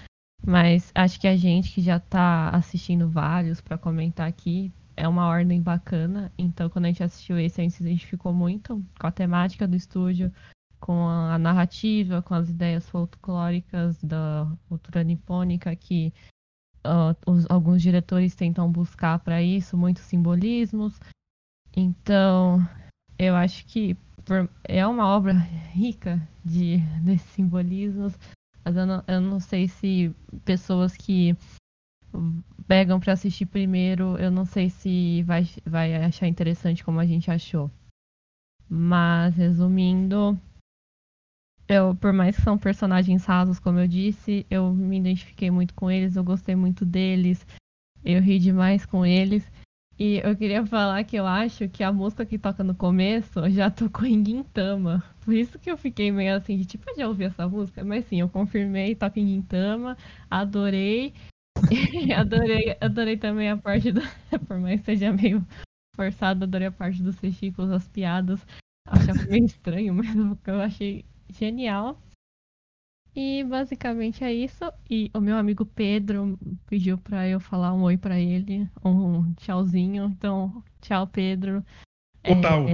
[0.46, 5.28] Mas acho que a gente que já tá assistindo vários para comentar aqui, é uma
[5.28, 6.32] ordem bacana.
[6.38, 9.76] Então, quando a gente assistiu esse, a gente se identificou muito com a temática do
[9.76, 10.32] estúdio,
[10.80, 16.14] com a narrativa, com as ideias folclóricas da cultura nipônica que
[16.84, 21.00] ah, os- alguns diretores tentam buscar para isso, muitos simbolismos.
[21.76, 22.60] Então,
[23.18, 23.96] eu acho que
[24.26, 28.18] por- é uma obra rica de desses simbolismos,
[28.64, 30.14] mas eu não, eu não sei se
[30.46, 31.36] pessoas que
[32.68, 37.32] pegam para assistir primeiro, eu não sei se vai, vai achar interessante como a gente
[37.32, 37.72] achou.
[38.70, 40.40] Mas, resumindo,
[41.68, 45.90] eu, por mais que são personagens rasos, como eu disse, eu me identifiquei muito com
[45.90, 47.46] eles, eu gostei muito deles,
[48.04, 49.50] eu ri demais com eles.
[50.00, 53.70] E eu queria falar que eu acho que a música que toca no começo já
[53.70, 55.04] tocou em Gintama.
[55.20, 57.84] Por isso que eu fiquei meio assim, de tipo, eu já ouvi essa música?
[57.84, 59.98] Mas sim, eu confirmei, toca em Gintama,
[60.32, 61.14] adorei.
[62.16, 64.00] Adorei, adorei também a parte do.
[64.48, 65.46] Por mais que seja meio
[65.94, 68.46] forçado, adorei a parte dos testículos, as piadas.
[68.88, 70.08] Achava meio estranho, mas
[70.48, 72.02] eu achei genial.
[73.22, 74.72] E basicamente é isso.
[74.90, 80.06] E o meu amigo Pedro pediu pra eu falar um oi pra ele, um tchauzinho.
[80.18, 81.62] Então, tchau, Pedro.
[82.26, 82.66] o tal,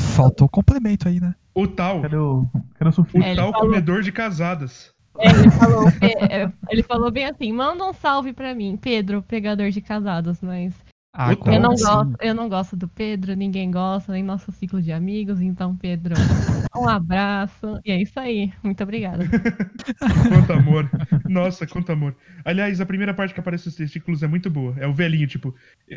[0.00, 1.32] Faltou complemento aí, né?
[1.54, 3.22] o tal, Quero, quero o sofrer.
[3.22, 4.92] É, ele tal falou- comedor de casadas.
[5.16, 9.22] É, Ele falou, é, é, ele falou bem assim: manda um salve pra mim, Pedro,
[9.22, 10.40] pregador de casados.
[10.40, 10.74] Mas
[11.16, 11.84] Agora eu não, sim.
[11.84, 15.40] gosto, eu não gosto do Pedro, ninguém gosta, nem nosso ciclo de amigos.
[15.40, 16.14] Então, Pedro,
[16.76, 17.78] um abraço.
[17.84, 18.52] E é isso aí.
[18.64, 19.24] Muito obrigada.
[20.28, 20.90] Quanto amor.
[21.28, 22.16] Nossa, quanto amor.
[22.44, 24.74] Aliás, a primeira parte que aparece os testículos é muito boa.
[24.78, 25.54] É o velhinho, tipo,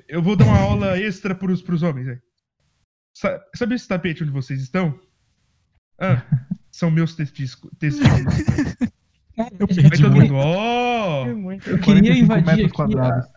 [0.07, 2.07] eu vou dar uma aula extra pros, pros homens.
[2.09, 2.19] É.
[3.15, 4.99] Sa- Sabe esse tapete onde vocês estão?
[5.99, 6.21] Ah,
[6.71, 7.73] são meus testículos.
[7.79, 8.35] testículos.
[9.59, 10.33] Eu perdi todo muito.
[10.33, 11.27] mundo, ó!
[11.27, 12.75] Eu queria 45 invadir metros aqui.
[12.75, 13.25] quadrados.
[13.25, 13.36] a-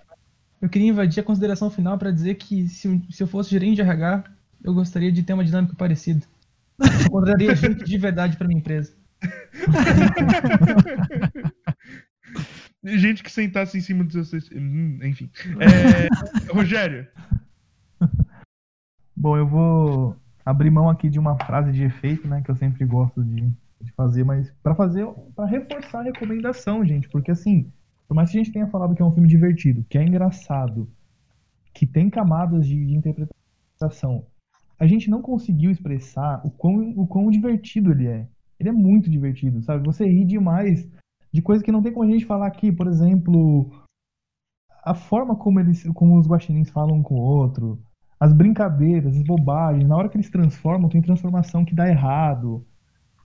[0.60, 3.76] Eu queria invadir a consideração final para dizer que se, eu- se eu fosse gerente
[3.76, 4.24] de RH,
[4.62, 6.26] eu gostaria de ter uma dinâmica parecida.
[6.78, 8.92] Eu contrataria gente de verdade para minha empresa.
[12.82, 14.50] Gente que sentasse em cima dos seus.
[14.52, 15.30] Hum, enfim.
[15.58, 16.08] É,
[16.52, 17.06] Rogério,
[19.14, 22.86] Bom, eu vou abrir mão aqui de uma frase de efeito, né, que eu sempre
[22.86, 23.42] gosto de,
[23.80, 25.06] de fazer, mas pra fazer,
[25.36, 27.70] para reforçar a recomendação, gente, porque assim,
[28.10, 30.90] por mais que a gente tenha falado que é um filme divertido, que é engraçado,
[31.72, 34.26] que tem camadas de, de interpretação,
[34.76, 38.26] a gente não conseguiu expressar o quão, o quão divertido ele é.
[38.58, 39.86] Ele é muito divertido, sabe?
[39.86, 40.90] Você ri demais
[41.32, 42.72] de coisas que não tem como a gente falar aqui.
[42.72, 43.70] Por exemplo,
[44.82, 47.80] a forma como eles, como os guaxinins falam um com o outro,
[48.18, 52.66] as brincadeiras, as bobagens, na hora que eles transformam, tem transformação que dá errado,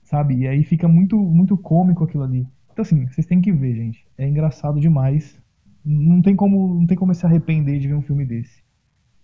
[0.04, 0.36] sabe?
[0.36, 2.46] E aí fica muito, muito cômico aquilo ali.
[2.76, 4.06] Então assim, vocês têm que ver, gente.
[4.18, 5.40] É engraçado demais.
[5.82, 8.62] Não tem como, não tem como se arrepender de ver um filme desse.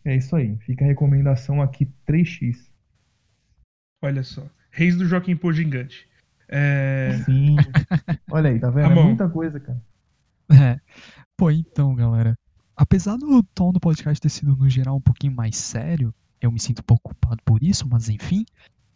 [0.02, 0.56] É isso aí.
[0.60, 2.70] Fica a recomendação aqui 3x.
[4.00, 4.42] Olha só.
[4.70, 6.08] Reis do Joaquim Pô Gigante.
[6.48, 7.20] É...
[7.26, 7.56] Sim.
[8.32, 8.94] Olha aí, tá vendo?
[8.94, 9.82] Tá é muita coisa, cara.
[10.50, 10.80] É.
[11.36, 12.34] Pô, então, galera.
[12.74, 16.58] Apesar do tom do podcast ter sido, no geral, um pouquinho mais sério, eu me
[16.58, 18.46] sinto um pouco culpado por isso, mas enfim.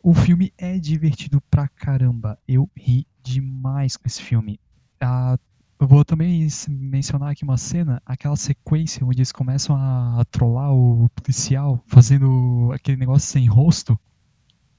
[0.07, 2.39] O filme é divertido pra caramba.
[2.47, 4.61] Eu ri demais com esse filme.
[5.01, 5.37] Ah,
[5.81, 11.09] eu vou também mencionar aqui uma cena, aquela sequência onde eles começam a trollar o
[11.09, 13.99] policial fazendo aquele negócio sem rosto.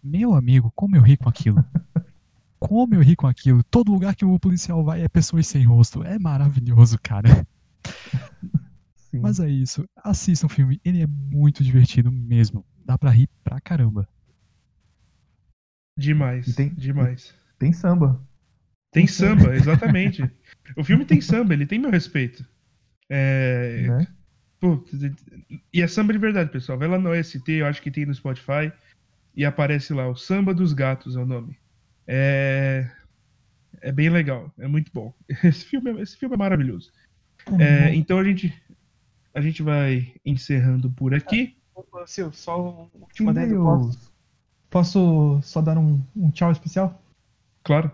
[0.02, 1.62] Meu amigo, como eu ri com aquilo.
[2.58, 3.64] Como eu ri com aquilo.
[3.66, 6.04] Todo lugar que o policial vai é pessoas sem rosto.
[6.04, 7.46] É maravilhoso, cara.
[8.96, 9.20] Sim.
[9.20, 9.88] Mas é isso.
[10.04, 10.82] Assistam o filme.
[10.86, 12.66] Ele é muito divertido mesmo.
[12.84, 14.08] Dá pra rir pra caramba.
[15.98, 16.48] Demais.
[16.48, 17.34] E tem- Demais.
[17.58, 18.22] Tem samba.
[18.92, 20.24] Tem samba, exatamente.
[20.76, 22.46] O filme tem samba, ele tem meu respeito.
[23.10, 24.08] É, Né?
[24.60, 24.84] Pô,
[25.72, 26.78] e é samba de verdade, pessoal.
[26.80, 28.72] Vai lá no OST, eu acho que tem no Spotify.
[29.36, 31.56] E aparece lá, o Samba dos Gatos é o nome.
[32.08, 32.90] É.
[33.82, 35.14] É bem legal, é muito bom.
[35.44, 36.92] Esse filme, é- esse filme é maravilhoso.
[37.60, 38.52] É, então a gente,
[39.34, 41.56] a gente vai encerrando por aqui.
[41.76, 43.52] Ô, Sil, só uma última ideia.
[43.52, 43.92] eu
[44.78, 47.02] Posso, só dar um, um tchau especial?
[47.64, 47.92] Claro.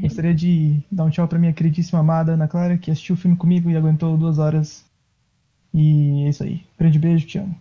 [0.00, 3.36] Gostaria de dar um tchau pra minha queridíssima amada Ana Clara, que assistiu o filme
[3.36, 4.84] comigo e aguentou duas horas.
[5.74, 6.64] E é isso aí.
[6.78, 7.58] Grande beijo, te amo.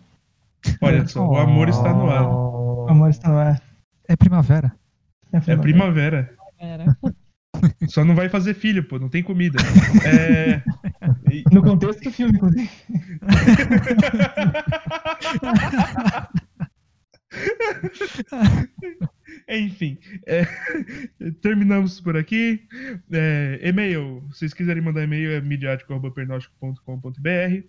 [0.82, 2.28] Olha só, o amor está no ar.
[2.28, 3.60] O amor está no ar.
[4.08, 4.72] É primavera.
[5.32, 6.32] É primavera.
[6.60, 6.96] Era.
[7.90, 9.58] Só não vai fazer filho, pô, não tem comida.
[10.06, 10.62] É.
[11.52, 12.70] No contexto do filme, inclusive.
[19.50, 20.46] Enfim, é,
[21.42, 22.66] terminamos por aqui.
[23.12, 27.68] É, e-mail, se vocês quiserem mandar e-mail é midiático.pernóstico.com.br.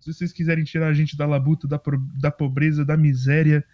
[0.00, 1.80] Se vocês quiserem tirar a gente da labuta, da,
[2.20, 3.64] da pobreza, da miséria,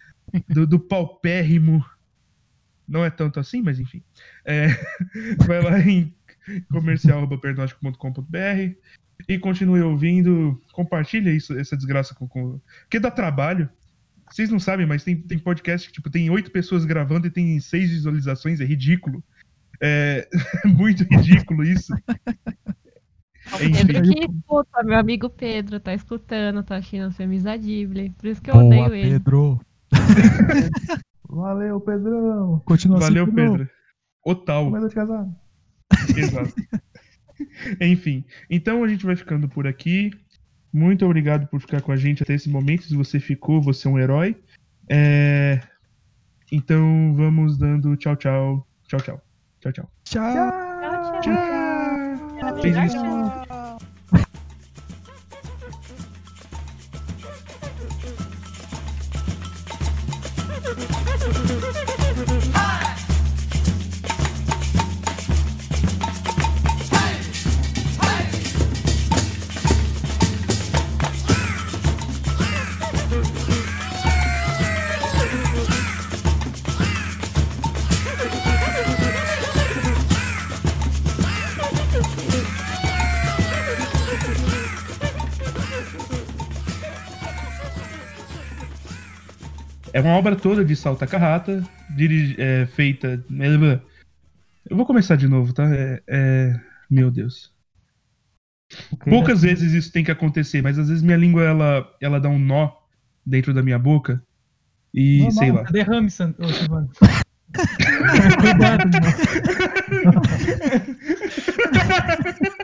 [0.49, 1.85] do, do paupérrimo,
[2.87, 4.01] não é tanto assim, mas enfim.
[4.45, 4.67] É,
[5.45, 6.13] vai lá em
[6.71, 8.75] comercial.pernóstico.com.br
[9.27, 10.61] e continue ouvindo.
[10.71, 12.59] Compartilha isso, essa desgraça com, com.
[12.81, 13.69] Porque dá trabalho.
[14.33, 17.59] Vocês não sabem, mas tem, tem podcast que tipo, tem oito pessoas gravando e tem
[17.59, 19.23] seis visualizações, é ridículo.
[19.79, 20.27] É
[20.65, 21.93] muito ridículo isso.
[23.59, 27.13] Pedro que escuta, meu amigo Pedro, tá escutando, tá achando
[27.43, 28.09] da Ghibli.
[28.17, 29.11] Por isso que eu Boa, odeio ele.
[29.11, 29.61] Pedro.
[31.29, 32.59] Valeu, Pedrão.
[32.65, 33.69] Continua Valeu, assim, Pedro.
[34.25, 34.65] Otal.
[34.65, 35.35] Comedor de casado.
[36.17, 36.53] Exato.
[37.79, 40.09] Enfim, então a gente vai ficando por aqui.
[40.73, 42.83] Muito obrigado por ficar com a gente até esse momento.
[42.83, 44.35] Se você ficou, você é um herói.
[44.89, 45.61] É,
[46.51, 48.67] Então vamos dando tchau, tchau.
[48.87, 49.21] Tchau, tchau.
[49.59, 49.89] Tchau, tchau.
[50.03, 51.21] Tchau.
[51.21, 52.61] Tchau.
[52.61, 52.93] Beijinhos.
[61.87, 61.92] É
[90.03, 91.63] uma obra toda de Sal Takahata,
[91.95, 93.23] dirige, é, feita.
[94.69, 95.63] Eu vou começar de novo, tá?
[95.73, 97.51] É, é- Meu Deus.
[98.91, 102.29] Ok, Poucas vezes isso tem que acontecer, mas às vezes minha língua ela, ela dá
[102.29, 102.71] um nó
[103.25, 104.21] dentro da minha boca.
[104.93, 105.63] E Normal, sei lá.
[105.63, 106.89] Derrame, Silvano.
[108.39, 108.89] Cuidado.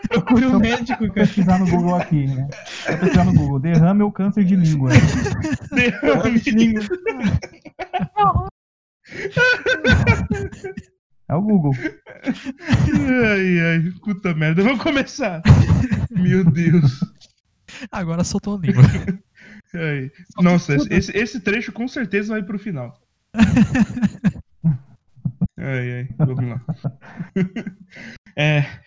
[0.09, 1.13] Procure um médico, cara.
[1.13, 2.47] pesquisar no Google aqui, né?
[2.87, 3.59] Vou pesquisar no Google.
[3.59, 4.91] Derrame ou câncer de língua.
[11.27, 11.73] É o Google.
[11.77, 14.63] ai, ai, puta merda.
[14.63, 15.41] Vamos começar.
[16.09, 16.99] Meu Deus.
[17.91, 18.83] Agora soltou a língua.
[19.73, 20.11] Ai.
[20.41, 22.99] Nossa, esse, esse trecho com certeza vai pro final.
[25.69, 26.65] Ai, ai, vamos lá.
[28.37, 28.79] É,